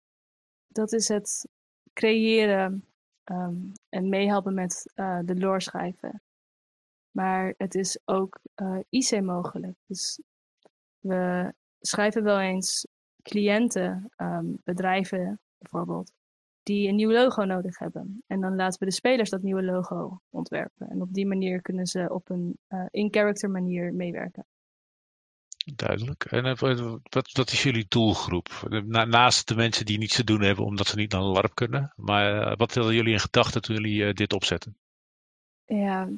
[0.68, 1.48] Dat is het
[1.92, 2.84] creëren
[3.24, 3.56] ehm,
[3.88, 6.22] en meehelpen met uh, de lore schrijven.
[7.10, 9.76] Maar het is ook uh, IC mogelijk.
[9.86, 10.20] Dus
[10.98, 12.86] we schrijven wel eens
[13.22, 16.12] cliënten, um, bedrijven bijvoorbeeld,
[16.62, 18.22] die een nieuw logo nodig hebben.
[18.26, 20.88] En dan laten we de spelers dat nieuwe logo ontwerpen.
[20.88, 24.46] En op die manier kunnen ze op een uh, in-character manier meewerken.
[25.74, 26.24] Duidelijk.
[26.24, 26.54] En uh,
[27.02, 28.48] wat, wat is jullie doelgroep?
[28.86, 31.54] Na, naast de mensen die niets te doen hebben omdat ze niet naar een LARP
[31.54, 31.92] kunnen.
[31.96, 34.76] Maar uh, wat hadden jullie in gedachten toen jullie dit opzetten?
[35.64, 36.08] Ja,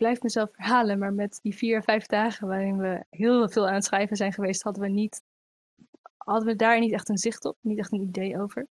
[0.00, 3.84] blijf mezelf herhalen, maar met die vier, vijf dagen waarin we heel veel aan het
[3.84, 5.22] schrijven zijn geweest, hadden we, niet,
[6.16, 8.66] hadden we daar niet echt een zicht op, niet echt een idee over.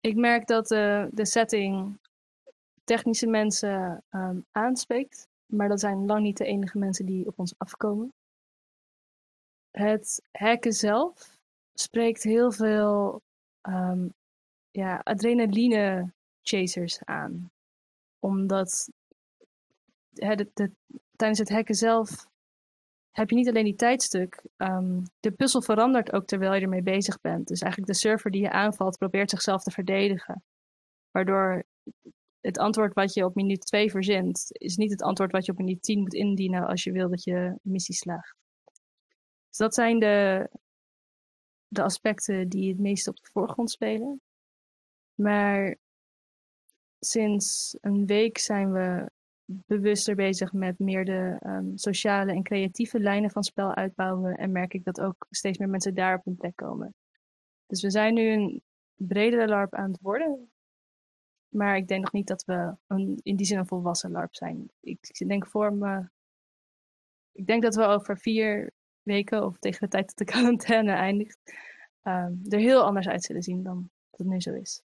[0.00, 1.98] Ik merk dat uh, de setting
[2.84, 7.54] technische mensen um, aanspreekt, maar dat zijn lang niet de enige mensen die op ons
[7.58, 8.12] afkomen.
[9.70, 11.38] Het hacken zelf
[11.74, 13.20] spreekt heel veel
[13.68, 14.14] um,
[14.70, 17.50] ja, adrenaline chasers aan.
[18.20, 18.90] Omdat
[20.14, 20.72] hè, de, de,
[21.16, 22.28] tijdens het hacken zelf
[23.10, 24.44] heb je niet alleen die tijdstuk.
[24.56, 27.48] Um, de puzzel verandert ook terwijl je ermee bezig bent.
[27.48, 30.42] Dus eigenlijk de server die je aanvalt probeert zichzelf te verdedigen.
[31.10, 31.64] Waardoor
[32.40, 35.58] het antwoord wat je op minuut 2 verzint, is niet het antwoord wat je op
[35.58, 38.36] minuut 10 moet indienen als je wil dat je missie slaagt.
[39.48, 40.48] Dus dat zijn de,
[41.68, 44.20] de aspecten die het meest op de voorgrond spelen.
[45.14, 45.76] Maar
[47.00, 49.10] sinds een week zijn we
[49.44, 54.36] bewuster bezig met meer de um, sociale en creatieve lijnen van spel uitbouwen.
[54.36, 56.94] En merk ik dat ook steeds meer mensen daar op hun plek komen.
[57.66, 58.62] Dus we zijn nu een
[58.94, 60.50] bredere LARP aan het worden.
[61.48, 64.70] Maar ik denk nog niet dat we een, in die zin een volwassen LARP zijn.
[64.80, 66.08] Ik, denk voor me.
[67.32, 71.38] Ik denk dat we over vier weken of tegen de tijd dat de quarantaine eindigt.
[72.02, 74.82] Um, er heel anders uit zullen zien dan dat het nu zo is.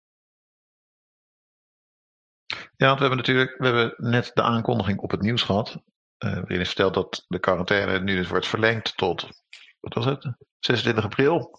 [2.82, 5.68] Ja, want we hebben natuurlijk we hebben net de aankondiging op het nieuws gehad.
[5.68, 9.28] Uh, waarin is verteld dat de quarantaine nu dus wordt verlengd tot,
[9.80, 10.34] wat was het?
[10.58, 11.58] 26 april.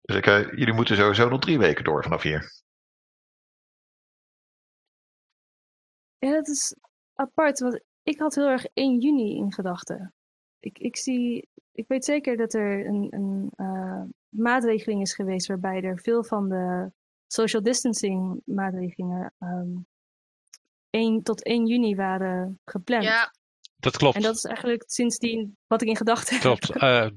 [0.00, 2.52] Dus ik, uh, jullie moeten sowieso nog drie weken door vanaf hier.
[6.18, 6.76] Ja, dat is
[7.14, 10.14] apart, want ik had heel erg 1 juni in gedachten.
[10.58, 15.82] Ik, ik, zie, ik weet zeker dat er een, een uh, maatregeling is geweest waarbij
[15.82, 16.92] er veel van de
[17.32, 19.86] social distancing maatregelingen um,
[20.90, 23.04] 1 tot 1 juni waren gepland.
[23.04, 23.36] Ja.
[23.80, 24.16] Dat klopt.
[24.16, 26.42] En dat is eigenlijk sindsdien wat ik in gedachten heb.
[26.42, 26.82] Klopt.
[26.82, 27.08] Uh,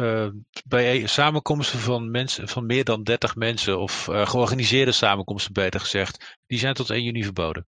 [0.00, 0.30] uh,
[0.66, 6.38] bij samenkomsten van mensen, van meer dan 30 mensen, of uh, georganiseerde samenkomsten beter gezegd,
[6.46, 7.66] die zijn tot 1 juni verboden.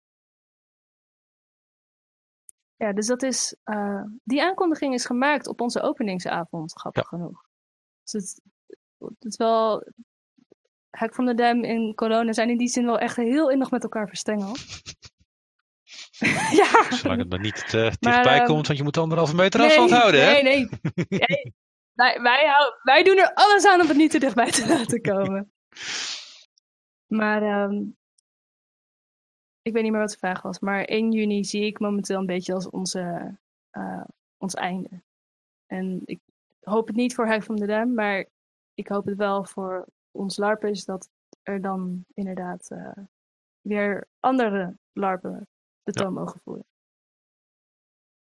[2.77, 3.57] Ja, dus dat is,
[4.25, 7.17] die aankondiging is gemaakt op onze openingsavond, grappig ja.
[7.17, 7.45] genoeg.
[8.03, 8.41] Dus het,
[8.99, 9.87] het is wel
[10.99, 13.83] Hek van de Dam en corona zijn in die zin wel echt heel innig met
[13.83, 14.59] elkaar verstrengeld.
[16.61, 16.91] ja.
[16.91, 19.91] Zolang het maar niet te dichtbij uh, komt, want je moet anderhalve meter nee, afstand
[19.91, 20.43] houden, nee, hè?
[20.43, 20.69] Nee,
[21.09, 21.55] nee.
[21.93, 25.01] wij, wij, hou, wij doen er alles aan om het niet te dichtbij te laten
[25.01, 25.53] komen.
[27.07, 27.97] maar um,
[29.63, 30.59] ik weet niet meer wat de vraag was.
[30.59, 33.37] Maar 1 juni zie ik momenteel een beetje als onze,
[33.73, 34.05] uh,
[34.37, 35.03] ons einde.
[35.67, 36.21] En ik
[36.61, 38.27] hoop het niet voor Hek van de Dam, maar
[38.75, 41.09] ik hoop het wel voor ons LARP is dat
[41.43, 42.93] er dan inderdaad uh,
[43.61, 45.49] weer andere LARPen
[45.83, 46.21] de toon ja.
[46.21, 46.67] mogen voeren.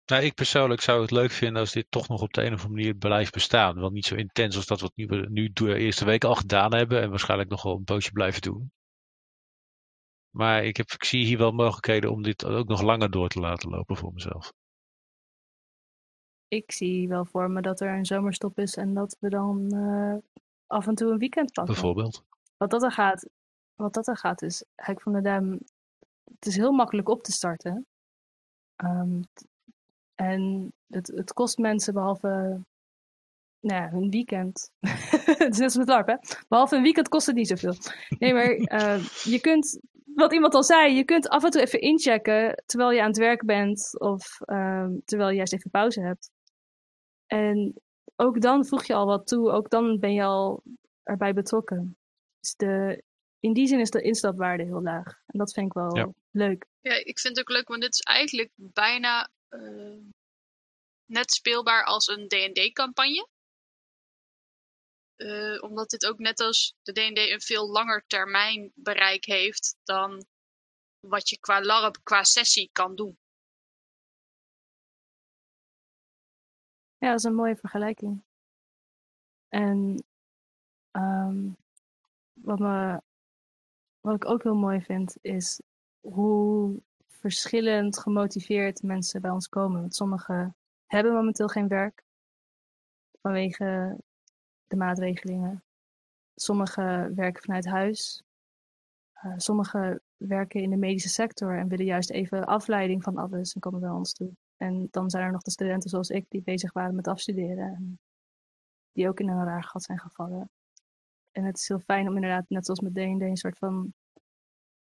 [0.05, 2.63] Nou, ik persoonlijk zou het leuk vinden als dit toch nog op de een of
[2.63, 3.79] andere manier blijft bestaan.
[3.79, 6.75] Wel niet zo intens als dat wat we nu, nu de eerste week al gedaan
[6.75, 8.71] hebben en waarschijnlijk nog wel een poosje blijven doen.
[10.29, 13.39] Maar ik, heb, ik zie hier wel mogelijkheden om dit ook nog langer door te
[13.39, 14.53] laten lopen voor mezelf.
[16.47, 20.17] Ik zie wel voor me dat er een zomerstop is en dat we dan uh,
[20.69, 21.73] af en toe een weekend pakken.
[21.73, 22.23] Bijvoorbeeld.
[22.57, 23.29] Wat dat er gaat,
[23.75, 25.59] wat dat er gaat is, Hek van Duim,
[26.23, 27.85] het is heel makkelijk op te starten.
[28.83, 29.21] Um,
[30.15, 32.61] en het, het kost mensen behalve
[33.59, 34.71] nou ja, een weekend.
[35.43, 36.15] het is net als met LARP, hè?
[36.47, 37.75] Behalve een weekend kost het niet zoveel.
[38.19, 39.79] Nee, maar uh, je kunt,
[40.15, 43.17] wat iemand al zei, je kunt af en toe even inchecken terwijl je aan het
[43.17, 46.31] werk bent of uh, terwijl je juist even pauze hebt.
[47.25, 47.81] En
[48.19, 50.63] ook dan voeg je al wat toe, ook dan ben je al
[51.03, 51.97] erbij betrokken.
[52.39, 53.03] Dus de,
[53.39, 55.07] in die zin is de instapwaarde heel laag.
[55.25, 56.13] En dat vind ik wel ja.
[56.31, 56.65] leuk.
[56.81, 59.97] Ja, ik vind het ook leuk, want dit is eigenlijk bijna uh,
[61.05, 63.27] net speelbaar als een D&D-campagne.
[65.17, 70.25] Uh, omdat dit ook net als de D&D een veel langer termijn bereik heeft dan
[70.99, 73.17] wat je qua LARP, qua sessie kan doen.
[76.99, 78.23] Ja, dat is een mooie vergelijking.
[79.49, 80.03] En
[80.91, 81.49] ehm,
[82.33, 83.01] wat, me,
[83.99, 85.61] wat ik ook heel mooi vind, is
[85.99, 89.79] hoe verschillend gemotiveerd mensen bij ons komen.
[89.79, 92.03] Want sommigen hebben momenteel geen werk
[93.21, 93.97] vanwege
[94.67, 95.63] de maatregelingen.
[96.35, 98.23] Sommigen werken vanuit huis.
[99.23, 103.61] Uh, sommigen werken in de medische sector en willen juist even afleiding van alles en
[103.61, 104.33] komen bij ons toe.
[104.59, 107.75] En dan zijn er nog de studenten zoals ik die bezig waren met afstuderen.
[107.75, 107.99] En
[108.91, 110.49] die ook in een raar gat zijn gevallen.
[111.31, 113.93] En het is heel fijn om inderdaad, net zoals met D&D, een soort van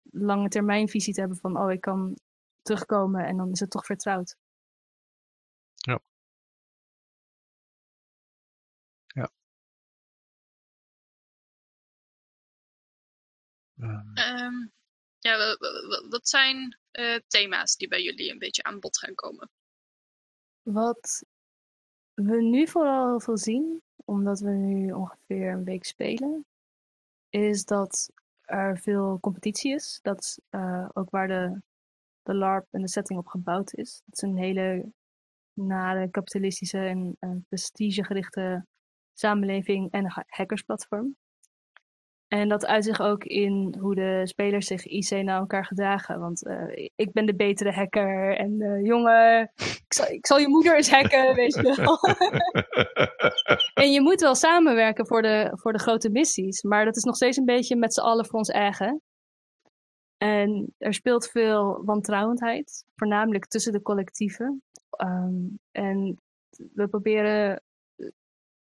[0.02, 2.18] lange termijn visie te hebben van, oh, ik kan
[2.62, 4.36] terugkomen en dan is het toch vertrouwd.
[5.74, 6.00] Ja.
[9.06, 9.30] Ja.
[14.44, 14.72] Um.
[15.18, 15.56] ja,
[16.08, 19.50] wat zijn uh, thema's die bij jullie een beetje aan bod gaan komen?
[20.72, 21.24] Wat
[22.14, 26.46] we nu vooral heel veel zien, omdat we nu ongeveer een week spelen,
[27.28, 29.98] is dat er veel competitie is.
[30.02, 31.60] Dat is uh, ook waar de,
[32.22, 34.02] de LARP en de setting op gebouwd is.
[34.04, 34.92] Het is een hele
[35.52, 38.66] nare, kapitalistische en, en prestigegerichte
[39.12, 41.16] samenleving en hackersplatform.
[42.28, 46.20] En dat uit zich ook in hoe de spelers zich IC naar elkaar gedragen.
[46.20, 50.48] Want uh, ik ben de betere hacker en uh, jongen, ik zal, ik zal, je
[50.48, 51.98] moeder eens hacken, weet je wel.
[53.84, 56.62] en je moet wel samenwerken voor de, voor de grote missies.
[56.62, 59.02] Maar dat is nog steeds een beetje met z'n allen voor ons eigen.
[60.18, 64.62] En er speelt veel wantrouwendheid, voornamelijk tussen de collectieven.
[65.02, 66.20] Um, en
[66.74, 67.62] we proberen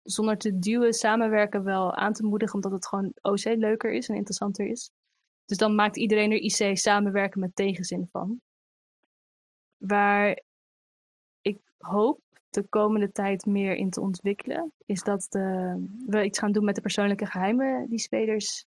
[0.05, 4.15] zonder te duwen samenwerken wel aan te moedigen, omdat het gewoon OC leuker is en
[4.15, 4.91] interessanter is.
[5.45, 8.41] Dus dan maakt iedereen er IC samenwerken met tegenzin van.
[9.77, 10.41] Waar
[11.41, 16.51] ik hoop de komende tijd meer in te ontwikkelen, is dat de, we iets gaan
[16.51, 18.65] doen met de persoonlijke geheimen die spelers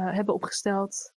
[0.00, 1.12] uh, hebben opgesteld.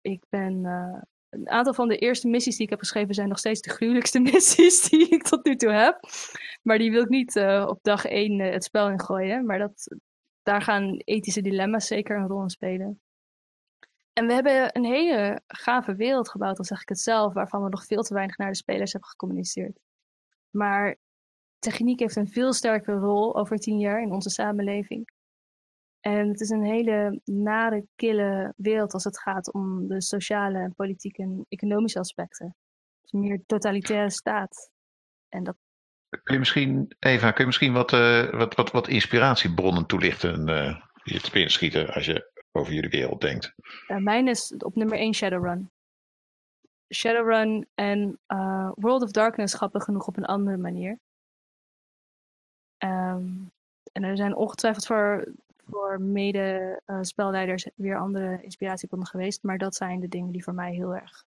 [0.00, 3.38] Ik ben uh, een aantal van de eerste missies die ik heb geschreven zijn nog
[3.38, 6.00] steeds de gruwelijkste missies die ik tot nu toe heb.
[6.62, 9.46] Maar die wil ik niet uh, op dag één uh, het spel ingooien.
[9.46, 9.96] Maar dat,
[10.42, 13.00] daar gaan ethische dilemma's zeker een rol in spelen.
[14.12, 17.68] En we hebben een hele gave wereld gebouwd, al zeg ik het zelf, waarvan we
[17.68, 19.78] nog veel te weinig naar de spelers hebben gecommuniceerd.
[20.50, 20.96] Maar
[21.58, 25.10] techniek heeft een veel sterkere rol over tien jaar in onze samenleving.
[26.00, 31.22] En het is een hele nare, kille wereld als het gaat om de sociale, politieke
[31.22, 32.46] en economische aspecten.
[32.46, 34.70] Het is een meer totalitaire staat.
[35.28, 35.56] En dat...
[36.08, 40.82] Kun je misschien, Eva, kun je misschien wat, uh, wat, wat, wat inspiratiebronnen toelichten uh,
[41.04, 43.54] die het binnen schieten als je over jullie wereld denkt?
[43.88, 45.70] Uh, mijn is op nummer 1 Shadowrun.
[46.94, 48.18] Shadowrun en
[48.74, 50.98] World of Darkness grappig genoeg op een andere manier.
[52.84, 53.52] Um,
[53.92, 55.34] en er zijn ongetwijfeld voor
[55.70, 59.42] voor mede-spelleiders weer andere inspiratiebronnen geweest.
[59.42, 61.24] Maar dat zijn de dingen die voor mij heel erg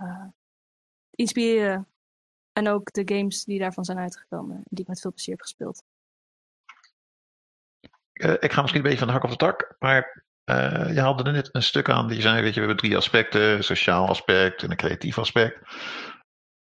[0.00, 0.24] uh,
[1.10, 1.86] inspireren.
[2.52, 5.82] En ook de games die daarvan zijn uitgekomen, die ik met veel plezier heb gespeeld.
[8.12, 11.00] Uh, ik ga misschien een beetje van de hak op de tak, maar uh, je
[11.00, 14.08] haalde er net een stuk aan die zei, weet je, we hebben drie aspecten, sociaal
[14.08, 15.58] aspect en een creatief aspect.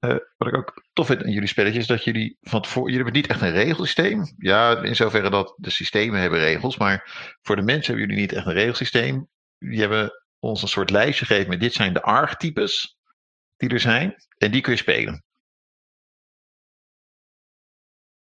[0.05, 3.05] Uh, wat ik ook tof vind in jullie spelletjes, is dat jullie van tevoren, jullie
[3.05, 4.35] hebben niet echt een regelsysteem.
[4.39, 7.11] Ja, in zoverre dat de systemen hebben regels, maar
[7.43, 9.29] voor de mensen hebben jullie niet echt een regelsysteem.
[9.59, 12.97] Die hebben ons een soort lijstje gegeven met dit zijn de archetypes
[13.57, 15.25] die er zijn en die kun je spelen.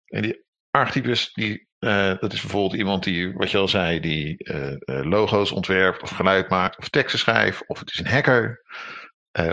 [0.04, 4.36] En die archetypes, die, uh, dat is bijvoorbeeld iemand die, wat je al zei, die
[4.38, 8.62] uh, logo's ontwerpt of geluid maakt of teksten schrijft, of het is een hacker,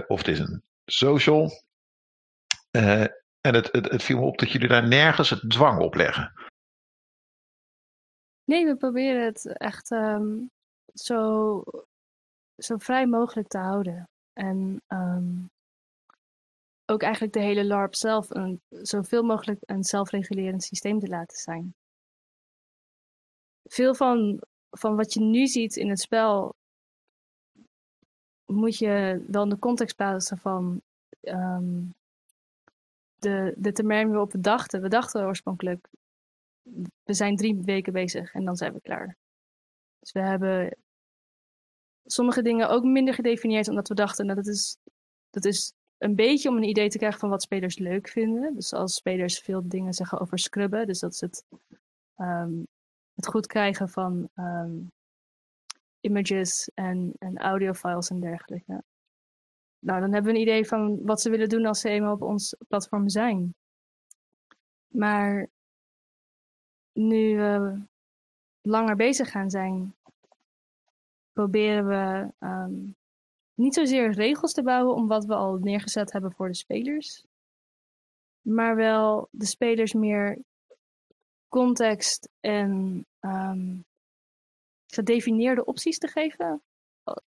[0.07, 1.64] of het is een social.
[2.75, 3.01] Uh,
[3.41, 6.33] en het, het, het, viel me op dat jullie daar nergens het dwang op leggen.
[8.43, 10.49] Nee, we proberen het echt um,
[10.93, 11.63] zo,
[12.57, 14.09] zo vrij mogelijk te houden.
[14.33, 15.49] En um,
[16.85, 21.73] ook eigenlijk de hele LARP zelf een, zoveel mogelijk een zelfregulerend systeem te laten zijn.
[23.63, 26.53] Veel van, van wat je nu ziet in het spel
[28.45, 30.81] moet je wel in de context plaatsen van
[31.21, 31.93] um,
[33.25, 34.81] de, de termijn waar we dachten.
[34.81, 35.89] We dachten oorspronkelijk,
[37.03, 39.17] we zijn drie weken bezig en dan zijn we klaar.
[39.99, 40.77] Dus we hebben
[42.05, 44.77] sommige dingen ook minder gedefinieerd, omdat we dachten, dat is,
[45.29, 48.55] dat is een beetje om een idee te krijgen van wat spelers leuk vinden.
[48.55, 51.43] Dus als spelers veel dingen zeggen over scrubben, dus dat is het,
[52.17, 52.67] um,
[53.15, 54.91] het goed krijgen van um,
[55.99, 58.83] images en, en audiofiles en dergelijke.
[59.85, 62.21] Nou, dan hebben we een idee van wat ze willen doen als ze eenmaal op
[62.21, 63.55] ons platform zijn.
[64.87, 65.49] Maar
[66.93, 67.79] nu we
[68.61, 69.95] langer bezig gaan zijn,
[71.33, 72.91] proberen we ehm,
[73.53, 77.25] niet zozeer regels te bouwen om wat we al neergezet hebben voor de spelers,
[78.41, 80.39] maar wel de spelers meer
[81.47, 83.85] context en um,
[84.87, 86.61] gedefinieerde opties te geven.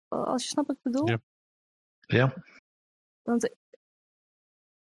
[0.08, 1.10] Als je snapt wat ik bedoel.
[1.10, 1.20] Ja.
[2.08, 2.34] Ja.
[3.22, 3.56] Want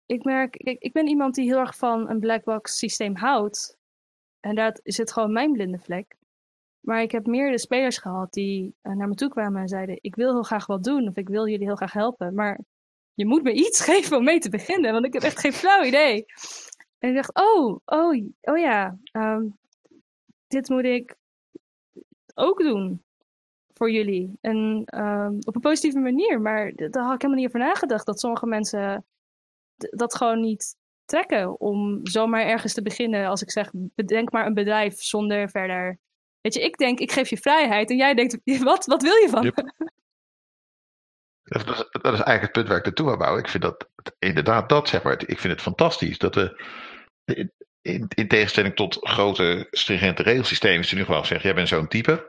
[0.06, 3.78] ik merk, ik, ik ben iemand die heel erg van een black box systeem houdt.
[4.40, 6.16] En is het gewoon mijn blinde vlek.
[6.80, 10.14] Maar ik heb meerdere spelers gehad die uh, naar me toe kwamen en zeiden: Ik
[10.14, 12.34] wil heel graag wat doen of ik wil jullie heel graag helpen.
[12.34, 12.60] Maar
[13.14, 15.84] je moet me iets geven om mee te beginnen, want ik heb echt geen flauw
[15.84, 16.24] idee.
[16.98, 19.58] En ik dacht: Oh, oh, oh ja, um,
[20.46, 21.16] dit moet ik
[22.34, 23.04] ook doen
[23.76, 24.38] voor jullie.
[24.40, 26.40] En um, op een positieve manier.
[26.40, 28.06] Maar daar had ik helemaal niet over nagedacht.
[28.06, 29.04] Dat sommige mensen
[29.76, 33.26] dat gewoon niet trekken om zomaar ergens te beginnen.
[33.26, 35.98] Als ik zeg, bedenk maar een bedrijf zonder verder.
[36.40, 37.90] Weet je, ik denk, ik geef je vrijheid.
[37.90, 39.74] En jij denkt, wat, wat wil je van yep.
[41.42, 43.42] Dat is, dat is eigenlijk het punt waar ik naartoe wil bouwen.
[43.42, 45.22] Ik vind dat inderdaad dat, zeg maar.
[45.26, 46.64] Ik vind het fantastisch dat we.
[47.80, 52.26] In, in tegenstelling tot grote stringente regelsystemen het nu gewoon zeggen: jij bent zo'n type.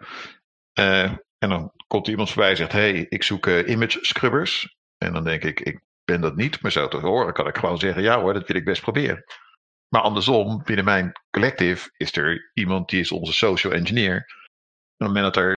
[0.79, 4.77] Uh, en dan komt iemand voorbij en zegt: hey, ik zoek uh, image scrubbers.
[4.97, 7.79] En dan denk ik: ik ben dat niet, maar zo te horen kan ik gewoon
[7.79, 9.23] zeggen: ja hoor, dat wil ik best proberen.
[9.87, 14.15] Maar andersom, binnen mijn collective is er iemand die is onze social engineer.
[14.15, 15.55] En op het moment dat er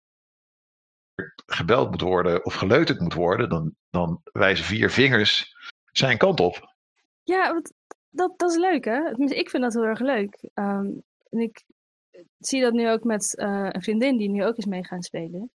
[1.46, 5.56] gebeld moet worden of geleuterd moet worden, dan, dan wijzen vier vingers
[5.92, 6.74] zijn kant op.
[7.24, 7.62] Ja,
[8.10, 9.12] dat, dat is leuk hè.
[9.18, 10.50] Ik vind dat heel erg leuk.
[10.54, 11.64] Um, en ik
[12.38, 15.52] zie dat nu ook met uh, een vriendin die nu ook is mee gaan spelen.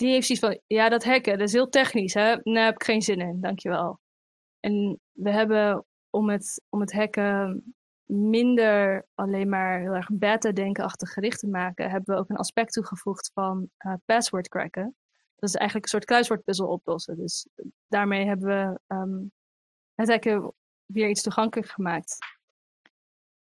[0.00, 2.36] Die heeft zoiets van, ja dat hacken, dat is heel technisch hè.
[2.42, 4.00] Daar heb ik geen zin in, dankjewel.
[4.60, 7.74] En we hebben om het, om het hacken
[8.04, 13.30] minder alleen maar heel erg beta-denkenachtig gericht te maken, hebben we ook een aspect toegevoegd
[13.34, 14.96] van uh, password cracken.
[15.36, 17.16] Dat is eigenlijk een soort kruiswoordpuzzel oplossen.
[17.16, 17.48] Dus
[17.88, 19.32] daarmee hebben we um,
[19.94, 20.52] het hacken
[20.86, 22.16] weer iets toegankelijker gemaakt.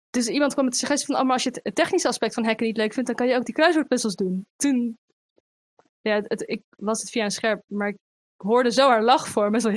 [0.09, 2.65] Dus iemand kwam met de suggestie van, oh, als je het technische aspect van hacken
[2.65, 4.47] niet leuk vindt, dan kan je ook die kruiswoordpuzzels doen.
[4.55, 4.97] Toen,
[6.07, 7.97] ja, het, ik was het via een scherm, maar ik
[8.37, 9.59] hoorde zo haar lach voor me.
[9.65, 9.69] Zo,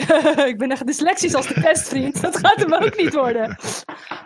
[0.53, 2.23] ik ben echt dyslexisch als de pestvriend.
[2.23, 3.59] Dat gaat hem ook niet worden.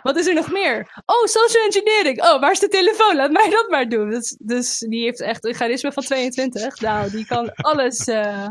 [0.01, 1.01] Wat is er nog meer?
[1.05, 2.23] Oh, social engineering.
[2.23, 3.15] Oh, waar is de telefoon?
[3.15, 4.09] Laat mij dat maar doen.
[4.09, 6.79] Dus, dus die heeft echt een charisma van 22.
[6.79, 8.07] Nou, die kan alles...
[8.07, 8.47] Uh...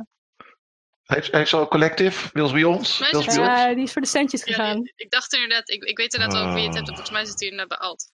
[1.05, 2.31] Heeft, heeft ze al collective?
[2.33, 2.99] Wils bij ons?
[2.99, 4.77] Ja, die is voor de centjes gegaan.
[4.77, 6.89] Ja, ik dacht inderdaad, ik, ik weet inderdaad over wie je het hebt.
[6.89, 8.13] Volgens mij zit hij inderdaad bij Alt.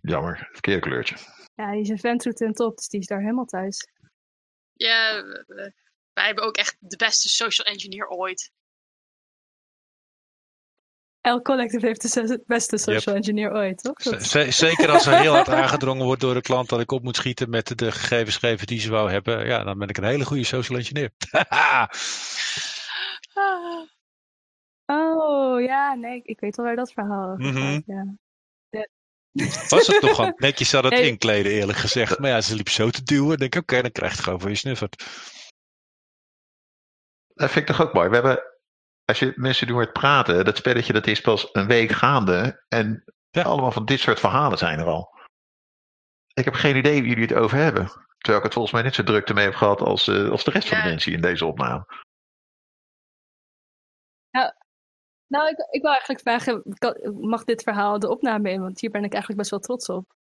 [0.00, 1.16] Jammer, verkeerde kleurtje.
[1.58, 3.88] Ja, die is een ventroute en top, dus die is daar helemaal thuis.
[4.72, 5.22] Ja,
[6.12, 8.52] wij hebben ook echt de beste social engineer ooit.
[11.20, 14.00] Elk collective heeft de beste social engineer ooit, toch?
[14.52, 17.50] zeker als er heel hard aangedrongen wordt door de klant dat ik op moet schieten
[17.50, 19.46] met de gegevens geven die ze wou hebben.
[19.46, 21.10] Ja, dan ben ik een hele goede social engineer.
[24.86, 28.16] oh, ja, nee, ik weet wel waar dat verhaal over mm ja.
[29.68, 31.06] Was het toch al netjes aan het nee.
[31.06, 32.18] inkleden, eerlijk gezegd.
[32.18, 33.38] Maar ja, ze liep zo te duwen.
[33.38, 35.04] denk ik, oké, okay, dan krijg je gewoon voor je snuffert.
[37.34, 38.08] Dat vind ik toch ook mooi.
[38.08, 38.42] We hebben,
[39.04, 42.64] als je mensen nu hoort praten, dat spelletje dat is pas een week gaande.
[42.68, 43.42] En ja.
[43.42, 45.16] allemaal van dit soort verhalen zijn er al.
[46.32, 47.86] Ik heb geen idee wie jullie het over hebben.
[48.18, 50.50] Terwijl ik het volgens mij net zo druk ermee heb gehad als, uh, als de
[50.50, 50.74] rest ja.
[50.74, 51.86] van de mensen in deze opname.
[54.30, 54.56] Ja,
[55.28, 56.62] nou, ik, ik wil eigenlijk vragen,
[57.20, 58.60] mag dit verhaal de opname in?
[58.60, 60.16] Want hier ben ik eigenlijk best wel trots op.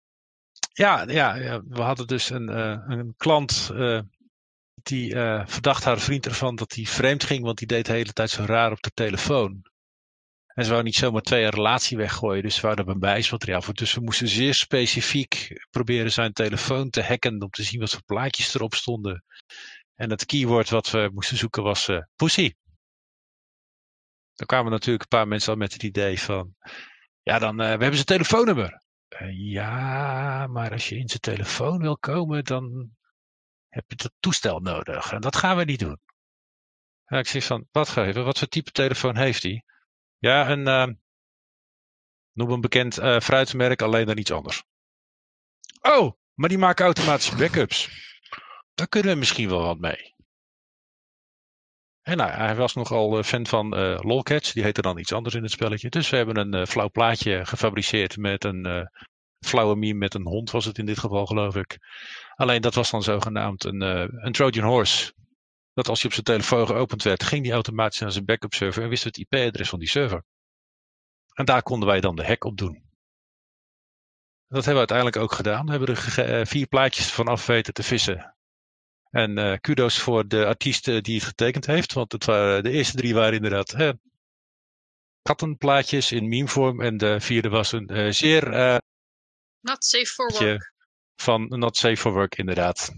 [0.73, 4.01] Ja, ja, ja we hadden dus een, uh, een klant uh,
[4.83, 8.13] die uh, verdacht haar vriend ervan dat hij vreemd ging, want die deed de hele
[8.13, 9.63] tijd zo raar op de telefoon.
[10.47, 13.75] En ze wou niet zomaar twee jaar relatie weggooien, dus ze wouden een bewijsmateriaal voor.
[13.75, 18.03] Dus we moesten zeer specifiek proberen zijn telefoon te hacken om te zien wat voor
[18.03, 19.25] plaatjes erop stonden.
[19.95, 22.53] En het keyword wat we moesten zoeken was pussy.
[24.37, 26.55] Dan kwamen natuurlijk een paar mensen al met het idee van,
[27.23, 28.83] ja, dan, uh, we hebben zijn telefoonnummer.
[29.09, 32.91] Uh, ja, maar als je in zijn telefoon wil komen, dan
[33.69, 35.13] heb je dat toestel nodig.
[35.13, 36.01] En dat gaan we niet doen.
[37.07, 38.25] Ik zeg van, wat geven?
[38.25, 39.65] Wat voor type telefoon heeft hij?
[40.19, 40.95] Ja, een, uh,
[42.33, 44.63] noem een bekend fruitmerk, alleen dan iets anders.
[45.81, 47.89] Oh, maar die maken automatische backups.
[48.75, 50.16] Daar kunnen we misschien wel wat mee.
[52.07, 54.53] En nou, hij was nogal fan van uh, lolcats.
[54.53, 55.89] Die heette dan iets anders in het spelletje.
[55.89, 58.89] Dus we hebben een uh, flauw plaatje gefabriceerd met een
[59.47, 61.79] flauwe meme met een hond was het in dit geval geloof ik.
[62.35, 63.81] Alleen dat was dan zogenaamd een,
[64.27, 65.13] een Trojan horse.
[65.73, 68.83] Dat als je op zijn telefoon geopend werd, ging die automatisch naar zijn backup server
[68.83, 70.25] en wist het IP-adres van die server.
[71.35, 72.85] En daar konden wij dan de hek op doen.
[74.49, 75.65] Dat hebben we uiteindelijk ook gedaan.
[75.65, 78.36] We hebben er eh, vier plaatjes vanaf weten te vissen.
[79.17, 81.93] En uh, kudos voor de artiest die het getekend heeft.
[81.93, 83.93] Want het waren, de eerste drie waren inderdaad hè,
[85.23, 86.81] kattenplaatjes in memevorm.
[86.81, 88.53] En de vierde was een uh, zeer...
[88.53, 88.77] Uh,
[89.61, 90.73] Not safe for work.
[91.15, 92.93] Van Not safe for work, inderdaad.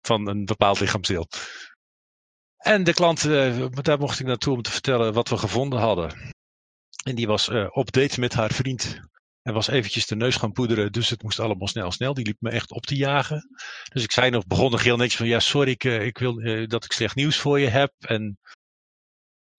[0.00, 1.28] Van een bepaald lichaamsdeel.
[2.56, 3.22] En de klant,
[3.84, 6.34] daar mocht ik naartoe om te vertellen wat we gevonden hadden.
[7.04, 9.00] En die was op date met haar vriend.
[9.48, 12.14] En was eventjes de neus gaan poederen, dus het moest allemaal snel, snel.
[12.14, 13.48] Die liep me echt op te jagen.
[13.92, 16.34] Dus ik zei nog, begon nog heel niks van, ja, sorry, ik, ik wil
[16.66, 17.92] dat ik slecht nieuws voor je heb.
[17.98, 18.38] En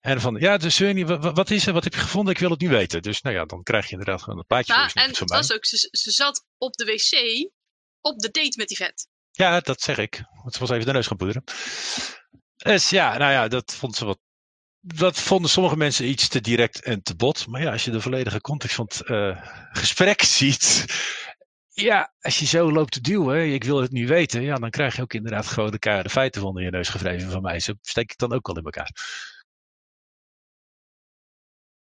[0.00, 1.72] en van, ja, dus Sunny, wat, wat is er?
[1.72, 2.34] Wat heb je gevonden?
[2.34, 3.02] Ik wil het nu weten.
[3.02, 4.72] Dus nou ja, dan krijg je inderdaad gewoon een plaatje.
[4.72, 7.50] Ja, en het was ook, ze, ze zat op de wc
[8.00, 9.08] op de date met die vet.
[9.30, 10.22] Ja, dat zeg ik.
[10.42, 11.44] Want ze was even de neus gaan poederen.
[12.56, 14.18] Dus ja, nou ja, dat vond ze wat.
[14.80, 17.46] Dat vonden sommige mensen iets te direct en te bot.
[17.46, 20.84] Maar ja, als je de volledige context van het uh, gesprek ziet.
[21.68, 24.42] Ja, als je zo loopt te duwen, ik wil het nu weten.
[24.42, 27.60] Ja, dan krijg je ook inderdaad gewoon de feiten van je neus gevreven van mij.
[27.60, 28.90] Zo steek ik dan ook al in elkaar.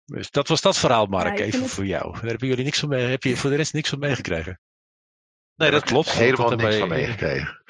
[0.04, 2.12] Dus dat was dat verhaal, Mark, ja, even voor jou.
[2.12, 4.60] Daar hebben jullie niks van mee, heb je voor de rest niks van meegekregen?
[5.54, 6.10] Nee, dat klopt.
[6.10, 7.62] Helemaal niks van meegekregen.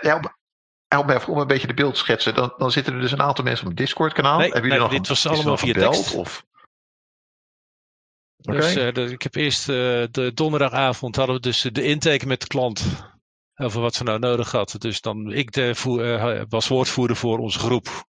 [0.00, 0.37] Ja,
[0.88, 3.44] Albert, om een beetje de beeld te schetsen, dan, dan zitten er dus een aantal
[3.44, 4.38] mensen op het Discord-kanaal.
[4.38, 6.14] Nee, Hebben jullie nee, nog dit was allemaal via gebeld, tekst.
[6.14, 6.46] Of?
[8.36, 9.76] Dus uh, de, ik heb eerst uh,
[10.10, 12.86] de donderdagavond hadden we dus de intake met de klant
[13.54, 14.74] over wat ze nou nodig had.
[14.78, 18.06] Dus dan ik de, uh, was woordvoerder voor onze groep.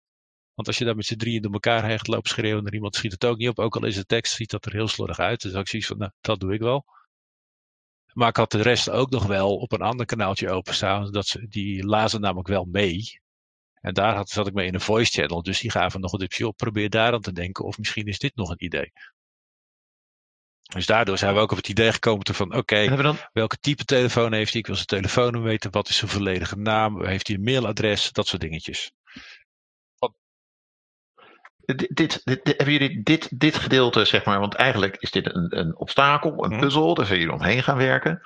[0.54, 3.12] Want als je daar met z'n drieën door elkaar hecht loopt schreeuwen naar iemand, schiet
[3.12, 3.60] het ook niet op.
[3.60, 5.42] Ook al is de tekst, ziet dat er heel slordig uit.
[5.42, 6.86] Dus ik zoiets van, nou, dat doe ik wel.
[8.14, 11.12] Maar ik had de rest ook nog wel op een ander kanaaltje openstaan.
[11.12, 13.22] Dat ze, die lazen namelijk wel mee.
[13.74, 15.44] En daar had, zat ik mee in een voice channel.
[15.44, 16.58] Dus die gaven nog een dipje op.
[16.58, 17.66] Probeer daar aan te denken.
[17.66, 18.92] Of misschien is dit nog een idee.
[20.74, 24.34] Dus daardoor zijn we ook op het idee gekomen van oké, okay, welke type telefoon
[24.34, 24.60] heeft hij?
[24.60, 25.72] Ik wil zijn telefoonnummer weten.
[25.72, 27.06] Wat is zijn volledige naam?
[27.06, 28.12] Heeft hij een mailadres?
[28.12, 28.92] Dat soort dingetjes.
[31.66, 35.60] Dit, dit, dit, hebben jullie dit, dit gedeelte, zeg maar, want eigenlijk is dit een,
[35.60, 36.60] een obstakel, een mhm.
[36.60, 38.22] puzzel, daar zijn jullie omheen gaan werken.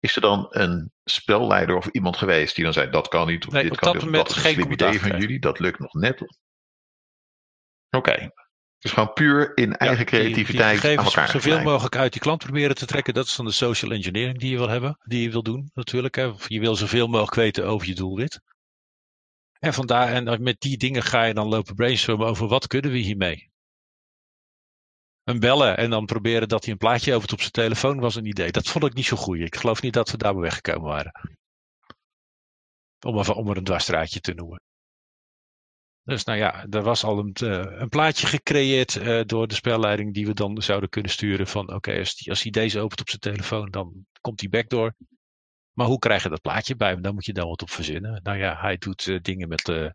[0.00, 3.52] Is er dan een spelleider of iemand geweest die dan zei: dat kan niet, of
[3.52, 5.92] nee, dit kan niet, of dat is een slim idee van jullie, dat lukt nog
[5.92, 6.20] net.
[7.90, 8.10] Oké.
[8.10, 8.32] Okay.
[8.78, 12.42] Dus gewoon puur in eigen creativiteit die, die aan elkaar zoveel mogelijk uit die klant
[12.44, 13.14] proberen te trekken.
[13.14, 16.14] Dat is dan de social engineering die je wil hebben, die je wil doen natuurlijk.
[16.14, 16.32] Hè.
[16.46, 18.40] Je wil zoveel mogelijk weten over je doelwit.
[19.58, 22.98] En vandaar, en met die dingen ga je dan lopen brainstormen over wat kunnen we
[22.98, 23.50] hiermee.
[25.24, 28.26] En bellen en dan proberen dat hij een plaatje over op zijn telefoon was een
[28.26, 28.52] idee.
[28.52, 29.38] Dat vond ik niet zo goed.
[29.38, 31.12] Ik geloof niet dat we daar weggekomen waren.
[33.06, 34.60] Om, even, om er een dwarsstraatje te noemen.
[36.02, 40.14] Dus nou ja, er was al een, uh, een plaatje gecreëerd uh, door de spelleiding
[40.14, 43.20] die we dan zouden kunnen sturen van oké, als, als hij deze opent op zijn
[43.20, 44.94] telefoon, dan komt die backdoor.
[45.78, 47.02] Maar hoe krijg je dat plaatje bij hem?
[47.02, 48.20] Dan moet je daar wat op verzinnen.
[48.22, 49.90] Nou ja, hij doet uh, dingen met uh,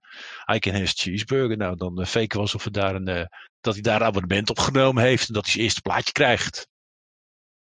[0.53, 1.57] I can cheeseburger.
[1.57, 3.29] Nou, dan uh, faken we alsof we daar een,
[3.61, 5.27] dat hij daar een abonnement op genomen heeft.
[5.27, 6.67] En dat hij zijn eerste plaatje krijgt.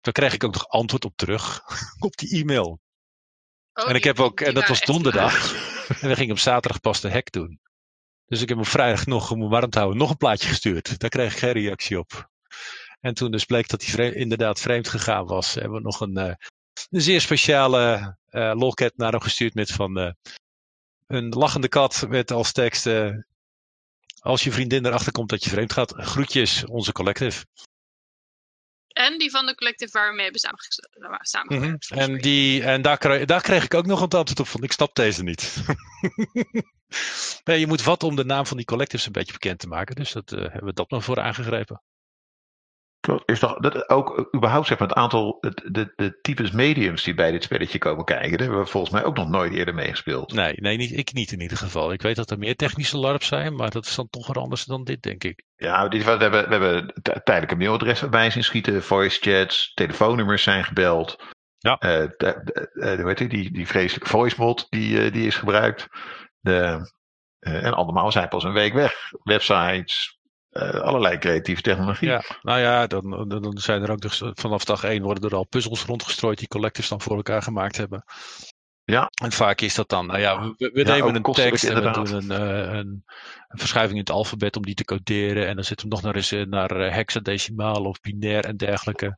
[0.01, 1.61] Dan krijg ik ook nog antwoord op terug.
[2.07, 2.79] op die e-mail.
[3.73, 5.53] Oh, en ik heb ook, en dat was donderdag.
[6.01, 7.59] en we gingen op zaterdag pas de hack doen.
[8.25, 10.99] Dus ik heb op vrijdag nog, om warm te houden, nog een plaatje gestuurd.
[10.99, 12.29] Daar kreeg ik geen reactie op.
[12.99, 16.37] En toen dus bleek dat hij inderdaad vreemd gegaan was, hebben we nog een
[16.89, 20.11] een zeer speciale uh, lolcat naar hem gestuurd met van uh,
[21.07, 23.15] een lachende kat met als tekst uh,
[24.19, 27.45] als je vriendin erachter komt dat je vreemd gaat, groetjes onze collective.
[28.87, 30.41] En die van de collective waar we mee hebben
[31.21, 31.89] samengewerkt.
[31.89, 32.07] Mm -hmm.
[32.07, 34.71] En, die, en daar, kreeg, daar kreeg ik ook nog een antwoord op van, ik
[34.71, 35.55] snap deze niet.
[37.43, 39.95] nee, je moet wat om de naam van die collectives een beetje bekend te maken.
[39.95, 41.81] Dus dat hebben we dat nog voor aangegrepen.
[43.25, 47.13] Is toch dat ook überhaupt zeg maar, het aantal, de, de, de types mediums die
[47.13, 50.33] bij dit spelletje komen kijken, daar hebben we volgens mij ook nog nooit eerder meegespeeld.
[50.33, 51.91] Nee, nee niet, ik niet in ieder geval.
[51.91, 54.65] Ik weet dat er meer technische LARPs zijn, maar dat is dan toch weer anders
[54.65, 55.43] dan dit, denk ik.
[55.55, 61.17] Ja, we hebben, we hebben tijdelijke mailadressen bij zien schieten, voice chats, telefoonnummers zijn gebeld.
[61.57, 61.71] Ja.
[61.71, 62.41] Uh, de,
[62.73, 65.87] de, hoe heet die, die, vreselijke voice mod die, uh, die is gebruikt.
[66.39, 66.89] De,
[67.39, 68.93] uh, en allemaal zijn pas een week weg.
[69.23, 70.16] Websites,
[70.81, 72.07] allerlei creatieve technologie.
[72.07, 75.47] Ja, nou ja, dan, dan zijn er ook dus vanaf dag één worden er al
[75.47, 78.03] puzzels rondgestrooid die collectors dan voor elkaar gemaakt hebben.
[78.91, 79.11] Ja.
[79.23, 81.91] En vaak is dat dan, nou ja, we, we ja, nemen een tekst en we
[81.91, 83.03] doen een, uh, een,
[83.47, 85.47] een, verschuiving in het alfabet om die te coderen.
[85.47, 89.17] En dan zitten we nog naar, eens, naar hexadecimaal of binair en dergelijke.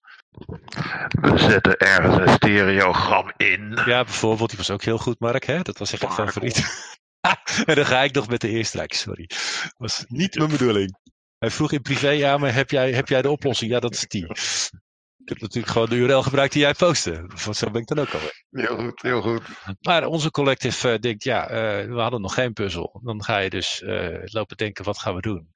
[1.10, 3.82] We zetten ergens een stereogram in.
[3.86, 5.46] Ja, bijvoorbeeld, die was ook heel goed, Mark.
[5.46, 5.62] Hè?
[5.62, 6.58] Dat was echt een favoriet.
[7.66, 9.26] en dan ga ik nog met de eerste strijk, sorry.
[9.28, 10.98] Dat was niet mijn bedoeling.
[11.40, 13.72] Hij vroeg in privé aan me, heb jij, heb jij de oplossing?
[13.72, 14.26] Ja, dat is die.
[15.18, 17.30] Ik heb natuurlijk gewoon de URL gebruikt die jij postte.
[17.52, 18.46] Zo ben ik dan ook alweer.
[18.50, 19.42] Heel goed, heel goed.
[19.80, 23.00] Maar onze collective uh, denkt, ja, uh, we hadden nog geen puzzel.
[23.04, 25.54] Dan ga je dus uh, lopen denken, wat gaan we doen?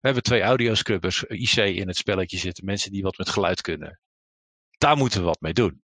[0.00, 2.64] We hebben twee audioscrubbers, IC in het spelletje zitten.
[2.64, 4.00] Mensen die wat met geluid kunnen.
[4.78, 5.82] Daar moeten we wat mee doen.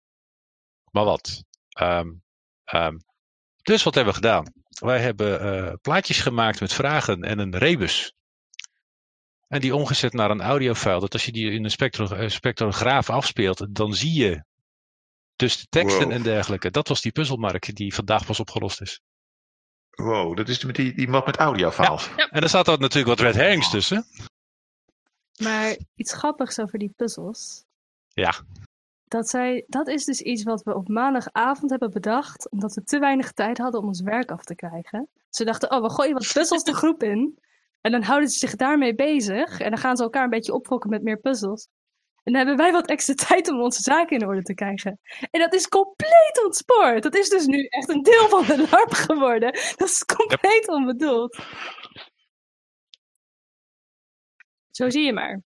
[0.90, 1.44] Maar wat?
[1.80, 2.22] Um,
[2.74, 2.98] um,
[3.62, 4.52] dus wat hebben we gedaan?
[4.68, 8.14] Wij hebben plaatjes gemaakt met vragen en een rebus.
[9.48, 11.00] En die omgezet naar een audiofile.
[11.00, 14.44] Dat als je die in een spectro spectrograaf afspeelt, dan zie je
[15.36, 16.12] dus de teksten wow.
[16.12, 16.70] en dergelijke.
[16.70, 19.00] Dat was die puzzelmarkt die vandaag pas opgelost is.
[19.90, 22.06] Wow, dat is met die, die map met audiofiles.
[22.06, 22.28] Ja, ja.
[22.28, 24.06] En daar staat natuurlijk wat red herrings tussen.
[25.42, 27.64] Maar iets grappigs over die puzzels.
[28.08, 28.34] Ja.
[29.04, 32.98] Dat, zij, dat is dus iets wat we op maandagavond hebben bedacht, omdat we te
[32.98, 35.08] weinig tijd hadden om ons werk af te krijgen.
[35.30, 37.38] Ze dachten, oh, we gooien wat puzzels de groep in.
[37.86, 39.60] En dan houden ze zich daarmee bezig.
[39.60, 41.68] En dan gaan ze elkaar een beetje opfokken met meer puzzels.
[42.22, 45.00] En dan hebben wij wat extra tijd om onze zaken in orde te krijgen.
[45.30, 47.02] En dat is compleet ontspoord.
[47.02, 49.52] Dat is dus nu echt een deel van de LARP geworden.
[49.52, 51.38] Dat is compleet onbedoeld.
[54.70, 55.42] Zo zie je maar.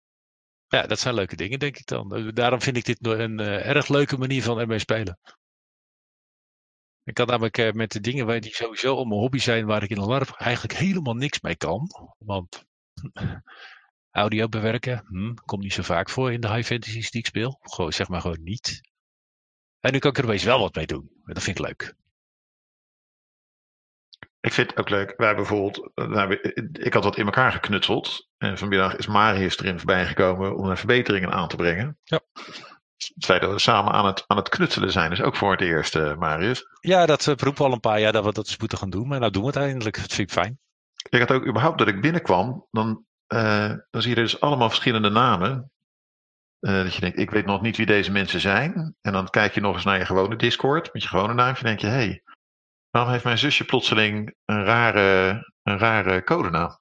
[0.66, 2.30] Ja, dat zijn leuke dingen, denk ik dan.
[2.34, 5.18] Daarom vind ik dit een uh, erg leuke manier van ermee spelen.
[7.08, 9.82] Ik kan namelijk uh, met de dingen waar die sowieso om mijn hobby zijn, waar
[9.82, 11.90] ik in een LARP eigenlijk helemaal niks mee kan.
[12.18, 12.64] Want
[14.10, 17.58] audio bewerken, hm, komt niet zo vaak voor in de high fantasies die ik speel.
[17.62, 18.80] Gewoon, zeg maar gewoon niet.
[19.80, 21.10] En nu kan ik er opeens wel wat mee doen.
[21.24, 21.94] En dat vind ik leuk.
[24.40, 25.14] Ik vind het ook leuk.
[25.16, 26.34] Wij bijvoorbeeld, nou,
[26.72, 28.28] ik had wat in elkaar geknutseld.
[28.38, 31.98] En vanmiddag is Marius erin voorbij gekomen om er verbeteringen aan te brengen.
[32.04, 32.20] Ja.
[32.98, 35.60] Het feit dat we samen aan het, aan het knutselen zijn, is ook voor het
[35.60, 36.66] eerst, uh, Marius.
[36.80, 39.08] Ja, dat uh, roepen al een paar jaar dat we dat eens moeten gaan doen.
[39.08, 39.96] Maar nou doen we het eindelijk.
[39.96, 40.58] Dat vind ik fijn.
[41.08, 45.10] Ik had ook überhaupt dat ik binnenkwam, dan, uh, dan zie je dus allemaal verschillende
[45.10, 45.70] namen.
[46.60, 48.96] dat je denkt, ik weet nog niet wie deze mensen zijn.
[49.00, 51.62] En dan kijk je nog eens naar je gewone Discord met je gewone naamje.
[51.62, 52.22] denk je, hé, hey,
[52.90, 55.30] waarom heeft mijn zusje plotseling een rare,
[55.62, 56.78] een rare codenaam?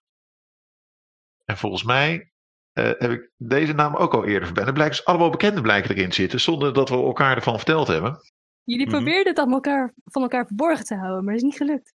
[1.45, 2.31] En volgens mij
[2.83, 4.65] heb ik deze naam ook al eerder voorbij.
[4.65, 8.19] Er blijken dus allemaal bekende blijken erin zitten, zonder dat we elkaar ervan verteld hebben.
[8.63, 9.03] Jullie mm -hmm.
[9.03, 11.93] probeerden het allemaal elkaar, van elkaar verborgen te houden, maar dat is niet gelukt.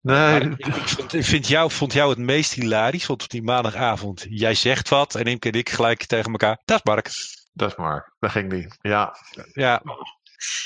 [0.00, 0.50] Nee.
[0.56, 4.54] Ik, vond, ik vind jou, vond jou het meest hilarisch, want op die maandagavond, jij
[4.54, 7.10] zegt wat en Imke en ik gelijk tegen elkaar, dat is Mark.
[7.52, 9.16] Dat is Mark, daar ging die, ja.
[9.52, 9.82] Ja.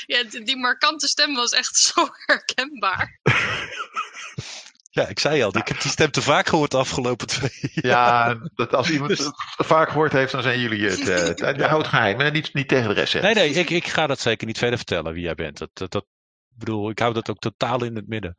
[0.05, 3.19] Ja, die, die markante stem was echt zo herkenbaar.
[4.99, 8.29] Ja, ik zei al, ik heb die stem te vaak gehoord de afgelopen twee jaar.
[8.29, 10.97] Ja, dat als iemand het vaak gehoord heeft, dan zijn jullie het.
[11.39, 13.35] Uh, houd geheim, maar niet, niet tegen de rest zeggen.
[13.35, 15.57] Nee, nee, ik, ik ga dat zeker niet verder vertellen wie jij bent.
[15.57, 16.05] Dat, dat, dat
[16.49, 18.35] bedoel, ik hou dat ook totaal in het midden.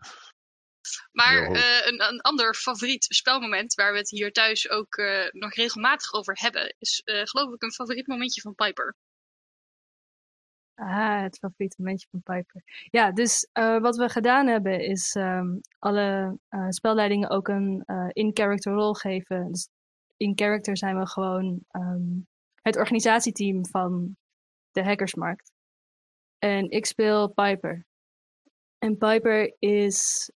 [1.13, 5.55] Maar uh, een, een ander favoriet spelmoment, waar we het hier thuis ook uh, nog
[5.55, 8.97] regelmatig over hebben, is geloof ik een favoriet momentje van Piper.
[10.83, 12.63] Ah, het favoriete momentje van Piper.
[12.91, 18.09] Ja, dus uh, wat we gedaan hebben is um, alle uh, spelleidingen ook een uh,
[18.13, 19.53] in-character rol geven.
[19.53, 19.69] Dus
[20.17, 22.27] in-character zijn we gewoon um,
[22.63, 24.17] het organisatieteam van
[24.71, 25.53] de hackersmarkt.
[26.39, 27.87] En ik speel Piper.
[28.79, 30.31] En Piper is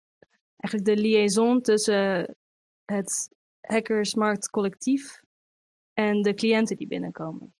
[0.56, 2.36] eigenlijk de liaison tussen
[2.84, 3.28] het
[3.60, 5.22] hackersmarkt collectief
[5.92, 7.54] en de cliënten die binnenkomen.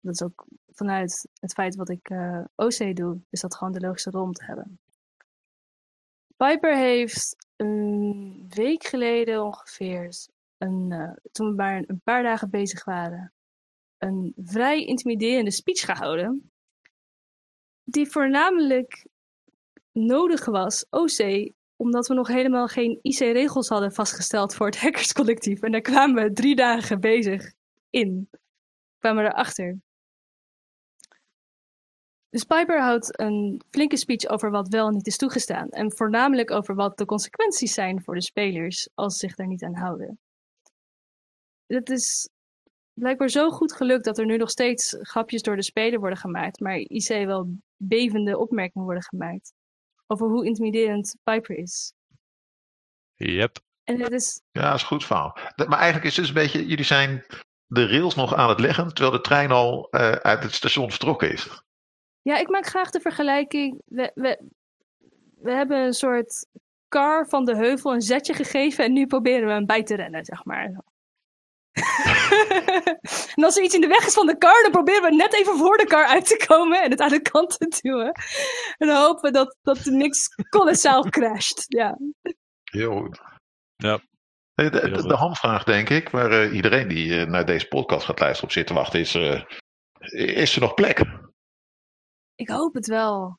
[0.00, 3.80] Dat is ook vanuit het feit wat ik uh, OC doe, is dat gewoon de
[3.80, 4.78] logische om te hebben.
[6.36, 10.08] Piper heeft een week geleden ongeveer,
[10.58, 13.32] een, uh, toen we maar een paar dagen bezig waren,
[13.98, 16.50] een vrij intimiderende speech gehouden.
[17.84, 19.06] Die voornamelijk
[19.92, 25.60] nodig was, OC, omdat we nog helemaal geen IC-regels hadden vastgesteld voor het hackerscollectief.
[25.60, 27.52] En daar kwamen we drie dagen bezig
[27.90, 28.28] in.
[28.98, 29.78] Kwamen we erachter.
[32.34, 35.68] Dus Piper houdt een flinke speech over wat wel en niet is toegestaan.
[35.68, 39.62] En voornamelijk over wat de consequenties zijn voor de spelers als ze zich daar niet
[39.62, 40.18] aan houden.
[41.66, 42.28] Het is
[42.92, 46.60] blijkbaar zo goed gelukt dat er nu nog steeds grapjes door de speler worden gemaakt.
[46.60, 49.52] Maar IC wel bevende opmerkingen worden gemaakt.
[50.06, 51.92] Over hoe intimiderend Piper is.
[53.14, 53.58] Yep.
[53.84, 54.40] En het is...
[54.50, 55.38] Ja, dat is goed verhaal.
[55.56, 57.24] Maar eigenlijk is het dus een beetje, jullie zijn
[57.66, 61.32] de rails nog aan het leggen, terwijl de trein al uh, uit het station vertrokken
[61.32, 61.62] is.
[62.24, 63.82] Ja, ik maak graag de vergelijking.
[63.84, 64.40] We, we,
[65.40, 66.46] we hebben een soort
[66.88, 70.24] car van de heuvel een zetje gegeven en nu proberen we hem bij te rennen,
[70.24, 70.64] zeg maar.
[73.34, 75.34] en als er iets in de weg is van de car, dan proberen we net
[75.34, 78.12] even voor de car uit te komen en het aan de kant te duwen.
[78.76, 81.64] En dan hopen we dat, dat er niks kolossaal crasht.
[81.68, 81.98] Ja.
[82.64, 83.20] Heel goed.
[83.76, 84.00] Ja.
[84.54, 88.20] De, de, de hamvraag, denk ik, waar uh, iedereen die uh, naar deze podcast gaat
[88.20, 89.42] luisteren op zit te wachten, is: uh,
[90.38, 91.00] is er nog plek?
[92.34, 93.38] Ik hoop het wel.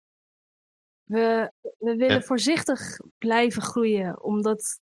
[1.03, 2.21] We, we willen ja.
[2.21, 4.79] voorzichtig blijven groeien, omdat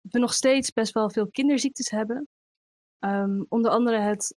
[0.00, 2.28] we nog steeds best wel veel kinderziektes hebben.
[2.98, 4.34] Um, onder andere het,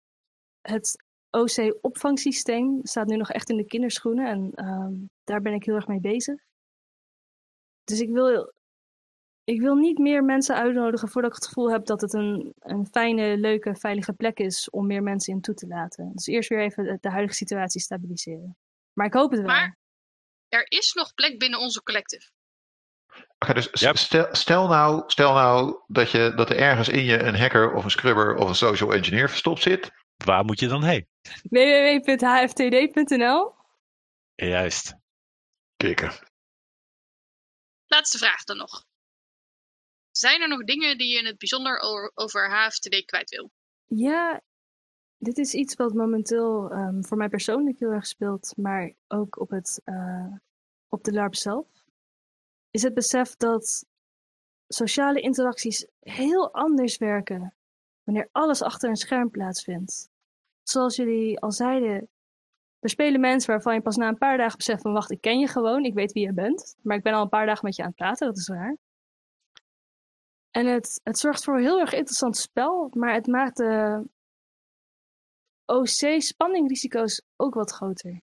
[0.61, 5.75] het OC-opvangsysteem staat nu nog echt in de kinderschoenen en um, daar ben ik heel
[5.75, 6.41] erg mee bezig.
[7.85, 8.53] Dus ik wil,
[9.45, 12.87] ik wil niet meer mensen uitnodigen voordat ik het gevoel heb dat het een, een
[12.87, 16.13] fijne, leuke, veilige plek is om meer mensen in toe te laten.
[16.13, 18.57] Dus eerst weer even de, de huidige situatie stabiliseren.
[18.99, 19.49] Maar ik hoop het wel.
[19.49, 19.79] Maar
[20.49, 22.31] er is nog plek binnen onze collective.
[23.39, 23.97] Okay, dus yep.
[23.97, 27.85] stel, stel, nou, stel nou dat, je, dat er ergens in je een hacker of
[27.85, 29.91] een scrubber of een social engineer verstopt zit.
[30.25, 31.09] Waar moet je dan heen?
[31.43, 33.55] www.hftd.nl
[34.35, 34.95] Juist.
[35.77, 36.13] Kikken.
[37.87, 38.85] Laatste vraag dan nog.
[40.11, 41.81] Zijn er nog dingen die je in het bijzonder
[42.15, 43.51] over HFTD kwijt wil?
[43.87, 44.43] Ja,
[45.19, 49.51] dit is iets wat momenteel um, voor mij persoonlijk heel erg speelt, maar ook op,
[49.51, 50.33] het, uh,
[50.89, 51.67] op de LARP zelf.
[52.71, 53.87] Is het besef dat
[54.69, 57.55] sociale interacties heel anders werken
[58.05, 60.11] wanneer alles achter een scherm plaatsvindt.
[60.63, 62.09] Zoals jullie al zeiden,
[62.79, 65.39] er spelen mensen waarvan je pas na een paar dagen beseft van wacht, ik ken
[65.39, 67.77] je gewoon, ik weet wie je bent, maar ik ben al een paar dagen met
[67.77, 68.77] je aan het praten, dat is raar.
[70.51, 74.05] En het, het zorgt voor een heel erg interessant spel, maar het maakt de
[75.69, 78.21] OC-spanningrisico's ook wat groter.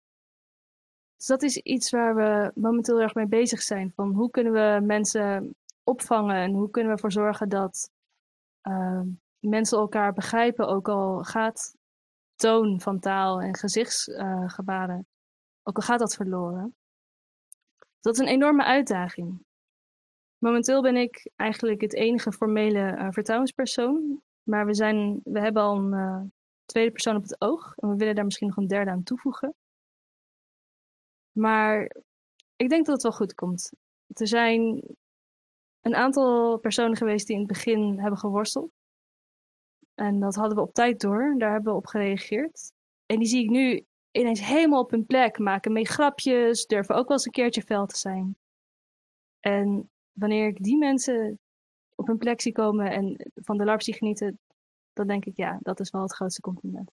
[1.17, 3.91] Dus dat is iets waar we momenteel erg mee bezig zijn.
[3.95, 7.91] Van hoe kunnen we mensen opvangen en hoe kunnen we ervoor zorgen dat
[8.63, 9.01] uh,
[9.39, 11.75] mensen elkaar begrijpen, ook al gaat
[12.35, 15.07] toon van taal en gezichtsgebaren,
[15.63, 16.75] ook al gaat dat verloren.
[17.99, 19.45] Dat is een enorme uitdaging.
[20.37, 25.77] Momenteel ben ik eigenlijk het enige formele uh, vertrouwenspersoon, maar we, zijn, we hebben al
[25.77, 26.21] een uh,
[26.65, 29.55] tweede persoon op het oog en we willen daar misschien nog een derde aan toevoegen.
[31.31, 31.95] Maar
[32.55, 33.71] ik denk dat het wel goed komt.
[34.07, 34.83] Er zijn
[35.81, 38.71] een aantal personen geweest die in het begin hebben geworsteld.
[39.95, 41.35] En dat hadden we op tijd door.
[41.37, 42.71] Daar hebben we op gereageerd.
[43.05, 45.37] En die zie ik nu ineens helemaal op hun plek.
[45.37, 46.65] Maken mee grapjes.
[46.65, 48.35] Durven ook wel eens een keertje fel te zijn.
[49.39, 51.39] En wanneer ik die mensen
[51.95, 54.39] op hun plek zie komen en van de LARP genieten,
[54.93, 56.91] dan denk ik ja, dat is wel het grootste compliment.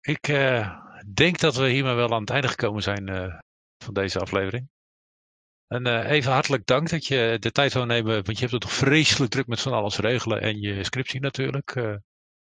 [0.00, 3.38] Ik uh, denk dat we hiermee wel aan het einde gekomen zijn uh,
[3.84, 4.68] van deze aflevering.
[5.66, 8.60] En uh, even hartelijk dank dat je de tijd wil nemen, want je hebt het
[8.60, 11.70] toch vreselijk druk met van alles regelen en je scriptie natuurlijk.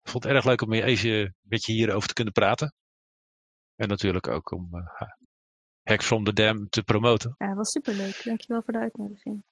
[0.03, 2.75] ik vond het erg leuk om even met je hierover te kunnen praten.
[3.75, 4.71] En natuurlijk ook om
[5.83, 7.35] Hack from the Dam te promoten.
[7.39, 8.21] Ja, was superleuk.
[8.25, 9.43] Dankjewel voor de uitnodiging.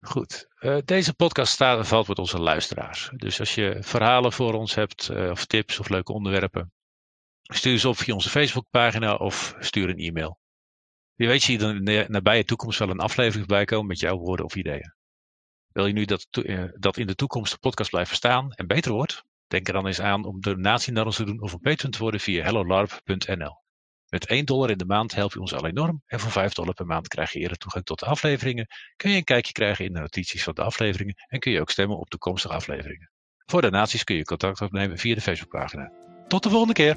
[0.00, 0.48] Goed.
[0.60, 3.10] Uh, deze podcast staat en valt met onze luisteraars.
[3.16, 6.72] Dus als je verhalen voor ons hebt, uh, of tips of leuke onderwerpen,
[7.42, 10.38] stuur ze op via onze Facebookpagina of stuur een e-mail.
[11.14, 14.16] Wie weet zie je in de nabije toekomst wel een aflevering bij komen met jouw
[14.16, 14.94] woorden of ideeën.
[15.72, 18.92] Wil je nu dat, uh, dat in de toekomst de podcast blijft staan en beter
[18.92, 19.24] wordt?
[19.46, 22.20] Denk er dan eens aan om donatie naar ons te doen of een te worden
[22.20, 23.66] via hellolarp.nl.
[24.08, 26.74] Met 1 dollar in de maand help je ons al enorm en voor 5 dollar
[26.74, 29.92] per maand krijg je eerder toegang tot de afleveringen, kun je een kijkje krijgen in
[29.92, 33.10] de notities van de afleveringen en kun je ook stemmen op toekomstige afleveringen.
[33.46, 35.92] Voor donaties kun je contact opnemen via de Facebookpagina.
[36.28, 36.96] Tot de volgende keer!